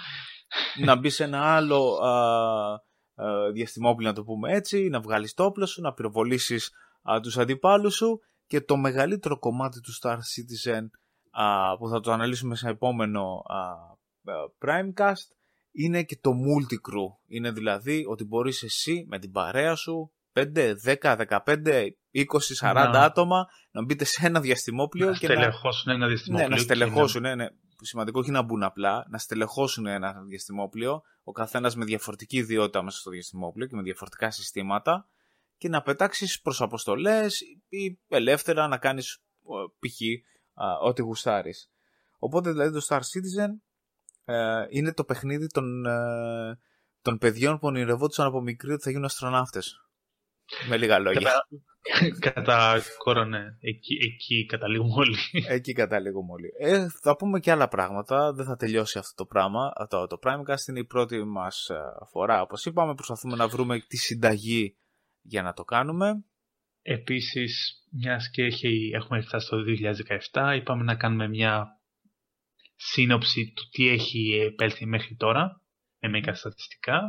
να 0.85 0.97
μπεις 0.97 1.15
σε 1.15 1.25
ένα 1.25 1.57
άλλο 1.57 1.99
α, 2.03 2.11
α, 2.11 3.53
διαστημόπλαιο, 3.53 4.09
να 4.11 4.15
το 4.17 4.23
πούμε 4.25 4.53
έτσι, 4.53 4.89
να 4.89 5.01
βγάλεις 5.01 5.35
το 5.35 5.45
όπλο 5.45 5.67
σου, 5.67 5.81
να 5.81 5.93
πυροβολήσεις 5.93 6.71
α, 7.03 7.21
τους 7.21 7.39
αντιπάλους 7.39 7.95
σου 7.95 8.21
και 8.47 8.61
το 8.61 8.77
μεγαλύτερο 8.77 9.39
κομμάτι 9.39 9.81
του 9.81 9.93
Star 10.03 10.17
Citizen 10.17 10.83
α, 11.31 11.77
που 11.77 11.89
θα 11.89 12.01
το 12.01 12.13
αναλύσουμε 12.13 12.57
σε 12.57 12.69
επόμενο 12.69 13.43
α, 13.47 13.59
α, 13.59 14.35
Primecast 14.65 15.37
είναι 15.73 16.03
και 16.03 16.19
το 16.21 16.31
multi-crew. 16.31 17.25
Είναι 17.27 17.51
δηλαδή 17.51 18.05
ότι 18.09 18.25
μπορείς 18.25 18.63
εσύ 18.63 19.05
με 19.09 19.19
την 19.19 19.31
παρέα 19.31 19.75
σου 19.75 20.13
5, 20.33 20.75
10, 20.85 21.17
15, 21.29 21.89
20, 22.13 22.25
40 22.61 22.73
Να. 22.73 23.03
άτομα 23.03 23.47
να 23.71 23.85
μπείτε 23.85 24.05
σε 24.05 24.27
ένα 24.27 24.41
διαστημόπλαιο 24.41 25.11
να 25.11 25.17
και 25.17 25.29
να, 25.29 25.35
στελεχώσουν 25.35 25.93
ένα 25.93 25.99
ναι, 25.99 26.07
διαστημόπλαιο. 26.07 26.49
να 26.49 26.57
και 26.57 26.63
στελεχώσουν, 26.63 27.23
ναι, 27.23 27.35
ναι. 27.35 27.47
Σημαντικό 27.83 28.21
όχι 28.21 28.31
να 28.31 28.43
μπουν 28.43 28.63
απλά, 28.63 29.07
να 29.11 29.19
στελεχώσουν 29.19 29.87
ένα 29.87 30.15
διαστημόπλαιο, 30.29 31.03
ο 31.25 31.33
καθένας 31.33 31.77
με 31.77 31.85
διαφορετική 31.85 32.37
ιδιότητα 32.37 32.83
μέσα 32.83 32.99
στο 32.99 33.11
διαστημόπλαιο 33.11 33.69
και 33.69 33.77
με 33.77 33.83
διαφορετικά 33.83 34.31
συστήματα 34.31 35.09
και 35.57 35.69
να 35.69 35.83
πετάξεις 35.83 36.40
προς 36.40 36.61
αποστολές 36.61 37.40
ή 37.69 38.01
ελεύθερα 38.09 38.69
να 38.69 38.79
κάνεις 38.79 39.23
π.χ. 39.79 40.01
α, 40.55 40.79
ό,τι 40.83 41.03
γουστάρεις. 41.03 41.71
Οπότε 42.19 42.51
δηλαδή 42.51 42.73
το 42.73 42.87
Star 42.88 42.99
Citizen 42.99 43.51
ε, 44.25 44.64
είναι 44.69 44.92
το 44.92 45.05
παιχνίδι 45.05 45.47
των, 45.47 45.87
ε, 45.87 46.59
των 47.03 47.19
παιδιών 47.19 47.59
που 47.59 47.66
ονειρευόντουσαν 47.66 48.27
από 48.27 48.40
μικροί 48.40 48.73
ότι 48.73 48.83
θα 48.83 48.90
γίνουν 48.90 49.05
αστροναύτες. 49.05 49.81
Με 50.69 50.77
λίγα 50.77 50.99
λόγια. 50.99 51.21
Κατά, 51.21 52.19
κατά 52.19 52.81
κόρο, 52.99 53.25
ναι. 53.25 53.45
Εκεί, 53.61 53.95
εκεί 53.95 54.47
καταλήγουμε 54.47 54.95
όλοι. 54.97 55.16
Εκεί 55.49 55.73
καταλήγουμε 55.73 56.33
όλοι. 56.33 56.49
Ε, 56.59 56.87
θα 57.03 57.16
πούμε 57.16 57.40
και 57.40 57.51
άλλα 57.51 57.69
πράγματα. 57.69 58.33
Δεν 58.33 58.47
θα 58.47 58.57
τελειώσει 58.57 58.99
αυτό 58.99 59.14
το 59.14 59.27
πράγμα. 59.27 59.73
Το, 59.88 60.07
το 60.07 60.19
Primecast 60.23 60.69
είναι 60.69 60.79
η 60.79 60.85
πρώτη 60.85 61.25
μας 61.25 61.69
ε, 61.69 61.81
φορά. 62.11 62.40
Όπως 62.40 62.64
είπαμε, 62.64 62.95
προσπαθούμε 62.95 63.37
να 63.37 63.49
βρούμε 63.49 63.81
τη 63.81 63.97
συνταγή 63.97 64.77
για 65.29 65.43
να 65.43 65.53
το 65.53 65.65
κάνουμε. 65.65 66.25
Επίσης, 66.83 67.83
μιας 67.91 68.31
και 68.31 68.43
έχει, 68.43 68.91
έχουμε 68.95 69.21
φτάσει 69.21 69.49
το 69.49 69.57
2017, 70.33 70.55
είπαμε 70.57 70.83
να 70.83 70.95
κάνουμε 70.97 71.29
μια 71.29 71.67
σύνοψη 72.77 73.53
του 73.57 73.69
τι 73.71 73.89
έχει 73.89 74.31
επέλθει 74.53 74.87
μέχρι 74.87 75.17
τώρα, 75.17 75.61
με 76.01 76.09
μερικά 76.09 76.35
στατιστικά, 76.35 77.01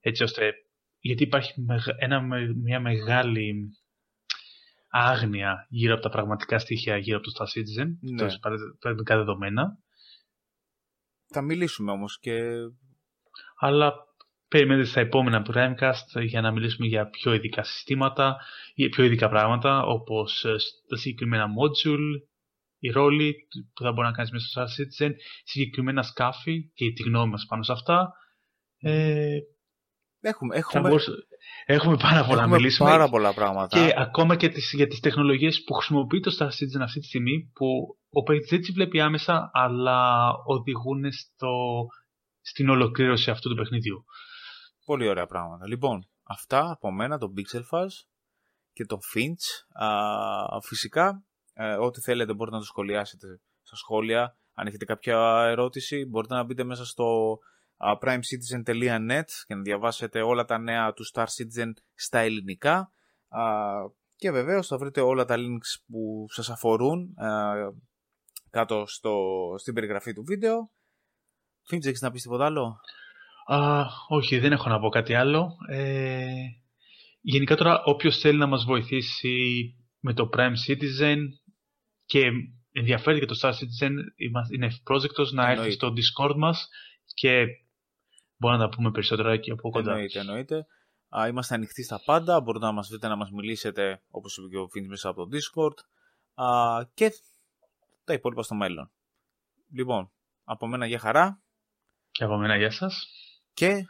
έτσι 0.00 0.22
ώστε, 0.22 0.52
γιατί 0.98 1.22
υπάρχει 1.22 1.60
μεγα- 1.60 1.94
ένα, 1.98 2.20
με- 2.22 2.54
μια 2.54 2.80
μεγάλη 2.80 3.54
άγνοια 4.88 5.66
γύρω 5.68 5.92
από 5.94 6.02
τα 6.02 6.08
πραγματικά 6.08 6.58
στοιχεία 6.58 6.96
γύρω 6.96 7.16
από 7.18 7.30
το 7.30 7.32
Star 7.44 7.46
Citizen, 7.58 7.86
Ναι. 8.00 8.16
τα 8.16 8.38
πραγματικά 8.78 9.16
δεδομένα, 9.16 9.78
Θα 11.26 11.42
μιλήσουμε 11.42 11.90
όμως 11.90 12.18
και... 12.18 12.40
αλλά 13.58 13.92
περιμένετε 14.48 14.88
στα 14.88 15.00
επόμενα 15.00 15.46
Primecast 15.52 16.22
για 16.22 16.40
να 16.40 16.50
μιλήσουμε 16.50 16.86
για 16.86 17.06
πιο 17.10 17.34
ειδικά 17.34 17.62
συστήματα, 17.62 18.36
για 18.74 18.88
πιο 18.88 19.04
ειδικά 19.04 19.28
πράγματα, 19.28 19.82
όπως 19.82 20.44
ε, 20.44 20.56
τα 20.88 20.96
συγκεκριμένα 20.96 21.46
module, 21.46 22.26
οι 22.78 22.90
ρόλοι 22.90 23.34
που 23.74 23.82
θα 23.82 23.92
μπορεί 23.92 24.06
να 24.06 24.12
κάνεις 24.12 24.30
μέσα 24.30 24.46
στο 24.46 24.60
Star 24.62 24.66
Citizen, 25.06 25.10
συγκεκριμένα 25.44 26.02
σκάφη 26.02 26.70
και 26.74 26.92
τη 26.92 27.02
γνώμη 27.02 27.30
μας 27.30 27.46
πάνω 27.48 27.62
σε 27.62 27.72
αυτά. 27.72 28.12
Ε, 28.78 29.38
Έχουμε, 30.26 30.52
θα 30.54 30.58
έχουμε, 30.60 30.88
μπορούσα- 30.88 31.12
έχουμε 31.66 31.96
πάρα 31.96 32.22
πολλά 32.24 32.36
να 32.36 32.42
έχουμε 32.42 32.56
μιλήσουμε 32.56 32.88
πάρα 32.90 33.08
πολλά 33.08 33.34
πράγματα. 33.34 33.78
και 33.86 33.94
ακόμα 33.96 34.36
και 34.36 34.48
τις, 34.48 34.72
για 34.72 34.86
τις 34.86 35.00
τεχνολογίες 35.00 35.62
που 35.64 35.74
χρησιμοποιεί 35.74 36.20
το 36.20 36.36
Star 36.38 36.46
Citizen 36.46 36.80
αυτή 36.82 37.00
τη 37.00 37.06
στιγμή 37.06 37.50
που 37.54 37.66
ο 38.10 38.22
παίκτης 38.22 38.48
δεν 38.50 38.60
τις 38.60 38.72
βλέπει 38.72 39.00
άμεσα 39.00 39.50
αλλά 39.52 40.30
οδηγούν 40.46 41.12
στο, 41.12 41.52
στην 42.40 42.68
ολοκλήρωση 42.68 43.30
αυτού 43.30 43.48
του 43.48 43.54
παιχνιδιού. 43.54 44.04
Πολύ 44.84 45.08
ωραία 45.08 45.26
πράγματα. 45.26 45.66
Λοιπόν, 45.66 46.08
αυτά 46.22 46.70
από 46.70 46.90
μένα, 46.90 47.18
τον 47.18 47.34
Pixel 47.36 47.62
Fuzz 47.70 47.88
και 48.72 48.84
τον 48.84 48.98
Finch. 49.14 49.82
Α, 49.84 50.60
φυσικά, 50.60 51.24
ε, 51.52 51.74
ό,τι 51.74 52.00
θέλετε 52.00 52.34
μπορείτε 52.34 52.56
να 52.56 52.62
το 52.62 52.68
σχολιάσετε 52.68 53.40
στα 53.62 53.76
σχόλια. 53.76 54.36
Αν 54.54 54.66
έχετε 54.66 54.84
κάποια 54.84 55.44
ερώτηση, 55.46 56.04
μπορείτε 56.04 56.34
να 56.34 56.42
μπείτε 56.42 56.64
μέσα 56.64 56.84
στο 56.84 57.38
α, 57.76 57.92
primecitizen.net 58.00 59.24
και 59.46 59.54
να 59.54 59.62
διαβάσετε 59.62 60.22
όλα 60.22 60.44
τα 60.44 60.58
νέα 60.58 60.92
του 60.92 61.04
Star 61.12 61.24
Citizen 61.24 61.72
στα 61.94 62.18
ελληνικά. 62.18 62.90
Α, 63.28 63.42
και 64.16 64.30
βεβαίως 64.30 64.66
θα 64.66 64.78
βρείτε 64.78 65.00
όλα 65.00 65.24
τα 65.24 65.34
links 65.38 65.82
που 65.86 66.26
σας 66.28 66.50
αφορούν 66.50 67.18
α, 67.18 67.52
κάτω 68.50 68.86
στο, 68.86 69.54
στην 69.58 69.74
περιγραφή 69.74 70.12
του 70.12 70.24
βίντεο. 70.24 70.70
Finch, 71.70 71.86
έχεις 71.86 72.00
να 72.00 72.10
πεις 72.10 72.22
τίποτα 72.22 72.44
άλλο; 72.44 72.80
Α, 73.46 73.84
όχι, 74.08 74.38
δεν 74.38 74.52
έχω 74.52 74.68
να 74.68 74.78
πω 74.80 74.88
κάτι 74.88 75.14
άλλο. 75.14 75.56
Ε, 75.68 76.26
γενικά 77.20 77.56
τώρα 77.56 77.82
όποιος 77.84 78.18
θέλει 78.18 78.38
να 78.38 78.46
μας 78.46 78.64
βοηθήσει 78.64 79.64
με 80.00 80.14
το 80.14 80.28
Prime 80.36 80.54
Citizen 80.68 81.16
και 82.04 82.22
ενδιαφέρει 82.72 83.18
για 83.18 83.26
το 83.26 83.38
Star 83.42 83.50
Citizen 83.50 83.92
είμαστε- 84.16 84.54
είναι 84.54 84.66
ευπρόσδεκτος 84.66 85.32
να 85.32 85.42
έρθει 85.42 85.52
Εννοείται. 85.54 85.74
στο 85.74 85.92
Discord 85.96 86.34
μας 86.36 86.68
και 87.14 87.44
μπορούμε 88.36 88.62
να 88.62 88.68
τα 88.70 88.76
πούμε 88.76 88.90
περισσότερα 88.90 89.32
εκεί 89.32 89.50
από 89.50 89.70
κοντά. 89.70 89.90
Εννοείται, 89.90 90.18
εννοείται. 90.20 90.66
Α, 91.18 91.28
είμαστε 91.28 91.54
ανοιχτοί 91.54 91.82
στα 91.82 92.00
πάντα. 92.04 92.40
Μπορείτε 92.40 92.64
να 92.64 92.72
μας 92.72 92.88
βρείτε 92.88 93.08
να 93.08 93.16
μας 93.16 93.30
μιλήσετε, 93.30 94.02
όπως 94.10 94.36
είπε 94.36 94.48
και 94.48 94.56
ο 94.56 94.68
Φίνης, 94.68 94.88
μέσα 94.88 95.08
από 95.08 95.26
το 95.26 95.36
Discord. 95.36 95.78
Α, 96.44 96.46
και 96.94 97.10
τα 98.04 98.12
υπόλοιπα 98.12 98.42
στο 98.42 98.54
μέλλον. 98.54 98.90
Λοιπόν, 99.72 100.10
από 100.44 100.66
μένα 100.66 100.86
για 100.86 100.98
χαρά. 100.98 101.42
Και 102.10 102.24
από 102.24 102.36
μένα 102.36 102.56
γεια 102.56 102.70
σας. 102.70 103.06
Και 103.54 103.84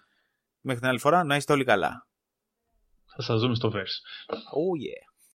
μέχρι 0.61 0.81
την 0.81 0.89
άλλη 0.89 0.99
φορά 0.99 1.25
να 1.25 1.37
είστε 1.37 1.53
όλοι 1.53 1.65
καλά. 1.65 2.07
Θα 3.17 3.23
σας 3.23 3.41
δούμε 3.41 3.55
στο 3.55 3.73
verse. 3.75 3.97
Oh 4.35 4.75
yeah. 4.85 5.14